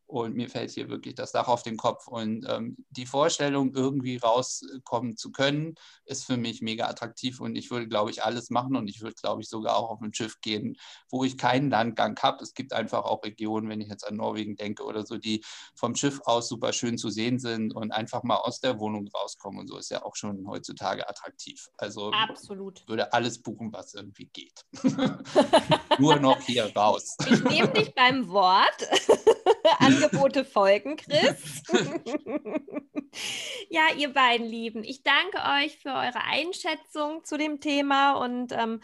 und 0.10 0.36
mir 0.36 0.50
fällt 0.50 0.72
hier 0.72 0.89
wirklich 0.89 1.13
das 1.13 1.32
Dach 1.34 1.48
auf 1.48 1.62
den 1.62 1.78
Kopf. 1.78 2.08
Und 2.08 2.43
ähm, 2.50 2.78
die 2.89 3.06
Vorstellung, 3.06 3.76
irgendwie 3.76 4.17
rauskommen 4.17 5.15
zu 5.15 5.32
können, 5.32 5.76
ist 6.06 6.26
für 6.26 6.36
mich 6.36 6.63
mega 6.63 6.88
attraktiv. 6.88 7.39
Und 7.39 7.56
ich 7.56 7.69
würde, 7.69 7.88
glaube 7.88 8.10
ich, 8.10 8.24
alles 8.24 8.50
machen. 8.50 8.76
Und 8.76 8.88
ich 8.88 9.02
würde, 9.02 9.13
glaube 9.13 9.43
ich, 9.43 9.50
sogar 9.50 9.78
auch 9.78 9.91
auf 9.91 10.02
ein 10.02 10.12
Schiff 10.12 10.41
gehen, 10.41 10.78
wo 11.12 11.24
ich 11.24 11.38
keinen 11.38 11.69
Landgang 11.69 12.17
habe. 12.24 12.43
Es 12.43 12.56
gibt 12.56 12.74
einfach 12.74 13.04
auch 13.04 13.24
Regionen, 13.24 13.69
wenn 13.69 13.82
ich 13.82 13.88
jetzt 13.88 14.04
an 14.04 14.15
Norwegen 14.15 14.56
denke 14.56 14.84
oder 14.84 15.06
so, 15.06 15.19
die 15.19 15.45
vom 15.76 15.93
Schiff 15.93 16.22
aus 16.26 16.50
super 16.50 16.74
schön 16.74 16.98
zu 16.98 17.12
sehen 17.12 17.38
sind 17.38 17.76
und 17.76 17.91
einfach 17.91 18.24
mal 18.24 18.38
aus 18.38 18.60
der 18.62 18.80
Wohnung 18.80 19.08
rauskommen. 19.10 19.60
Und 19.60 19.67
so 19.67 19.78
ist 19.78 19.91
ja 19.91 20.04
auch 20.04 20.15
schon 20.15 20.48
heutzutage 20.48 21.08
attraktiv. 21.08 21.67
Also 21.78 22.10
Absolut. 22.13 22.84
würde 22.88 23.13
alles 23.13 23.43
buchen, 23.43 23.72
was 23.72 23.93
irgendwie 23.93 24.26
geht. 24.34 24.65
Nur 26.00 26.15
noch 26.15 26.41
hier 26.41 26.76
raus. 26.76 27.15
Ich 27.30 27.43
nehme 27.43 27.69
dich 27.74 27.93
beim 27.93 28.28
Wort. 28.30 28.88
Angebote 29.79 30.45
folgen, 30.45 30.97
Chris. 30.97 31.63
ja, 33.69 33.81
ihr 33.97 34.13
beiden 34.13 34.47
Lieben, 34.47 34.83
ich 34.83 35.03
danke 35.03 35.63
euch 35.63 35.77
für 35.77 35.89
eure 35.89 36.23
Einschätzung 36.25 37.23
zu 37.23 37.38
dem 37.38 37.59
Thema 37.59 38.13
und 38.13 38.51
ähm, 38.51 38.81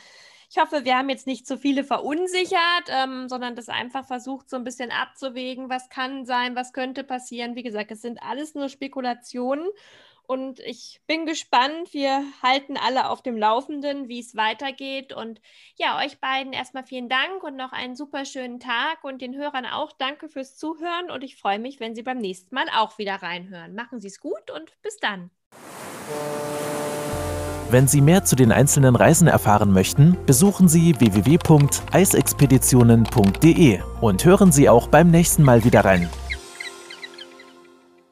ich 0.49 0.57
hoffe, 0.57 0.85
wir 0.85 0.97
haben 0.97 1.09
jetzt 1.09 1.27
nicht 1.27 1.47
zu 1.47 1.57
viele 1.57 1.83
verunsichert, 1.83 2.87
ähm, 2.87 3.27
sondern 3.27 3.55
das 3.55 3.67
einfach 3.67 4.05
versucht, 4.05 4.49
so 4.49 4.55
ein 4.55 4.63
bisschen 4.63 4.91
abzuwägen, 4.91 5.69
was 5.69 5.89
kann 5.89 6.25
sein, 6.25 6.55
was 6.55 6.71
könnte 6.71 7.03
passieren. 7.03 7.55
Wie 7.55 7.63
gesagt, 7.63 7.91
es 7.91 8.01
sind 8.01 8.21
alles 8.21 8.55
nur 8.55 8.69
Spekulationen 8.69 9.67
und 10.27 10.59
ich 10.59 11.01
bin 11.07 11.25
gespannt. 11.25 11.93
Wir 11.93 12.23
halten 12.41 12.77
alle 12.77 13.09
auf 13.09 13.21
dem 13.21 13.37
Laufenden, 13.37 14.07
wie 14.07 14.19
es 14.19 14.35
weitergeht. 14.35 15.13
Und 15.13 15.41
ja, 15.75 15.99
euch 16.03 16.19
beiden 16.19 16.53
erstmal 16.53 16.83
vielen 16.83 17.09
Dank 17.09 17.43
und 17.43 17.55
noch 17.55 17.71
einen 17.71 17.95
super 17.95 18.25
schönen 18.25 18.59
Tag. 18.59 19.03
Und 19.03 19.21
den 19.21 19.35
Hörern 19.35 19.65
auch 19.65 19.91
danke 19.91 20.29
fürs 20.29 20.57
Zuhören. 20.57 21.11
Und 21.11 21.23
ich 21.23 21.35
freue 21.35 21.59
mich, 21.59 21.79
wenn 21.79 21.95
Sie 21.95 22.03
beim 22.03 22.17
nächsten 22.17 22.53
Mal 22.53 22.65
auch 22.75 22.97
wieder 22.97 23.15
reinhören. 23.15 23.75
Machen 23.75 23.99
Sie 23.99 24.07
es 24.07 24.19
gut 24.19 24.51
und 24.51 24.81
bis 24.81 24.97
dann. 24.97 25.29
Wenn 27.69 27.87
Sie 27.87 28.01
mehr 28.01 28.23
zu 28.23 28.35
den 28.35 28.51
einzelnen 28.51 28.95
Reisen 28.95 29.27
erfahren 29.27 29.71
möchten, 29.71 30.17
besuchen 30.25 30.67
Sie 30.67 30.99
www.eisexpeditionen.de 30.99 33.79
und 34.01 34.23
hören 34.23 34.51
Sie 34.51 34.69
auch 34.69 34.87
beim 34.87 35.09
nächsten 35.09 35.43
Mal 35.43 35.63
wieder 35.63 35.83
rein. 35.83 36.09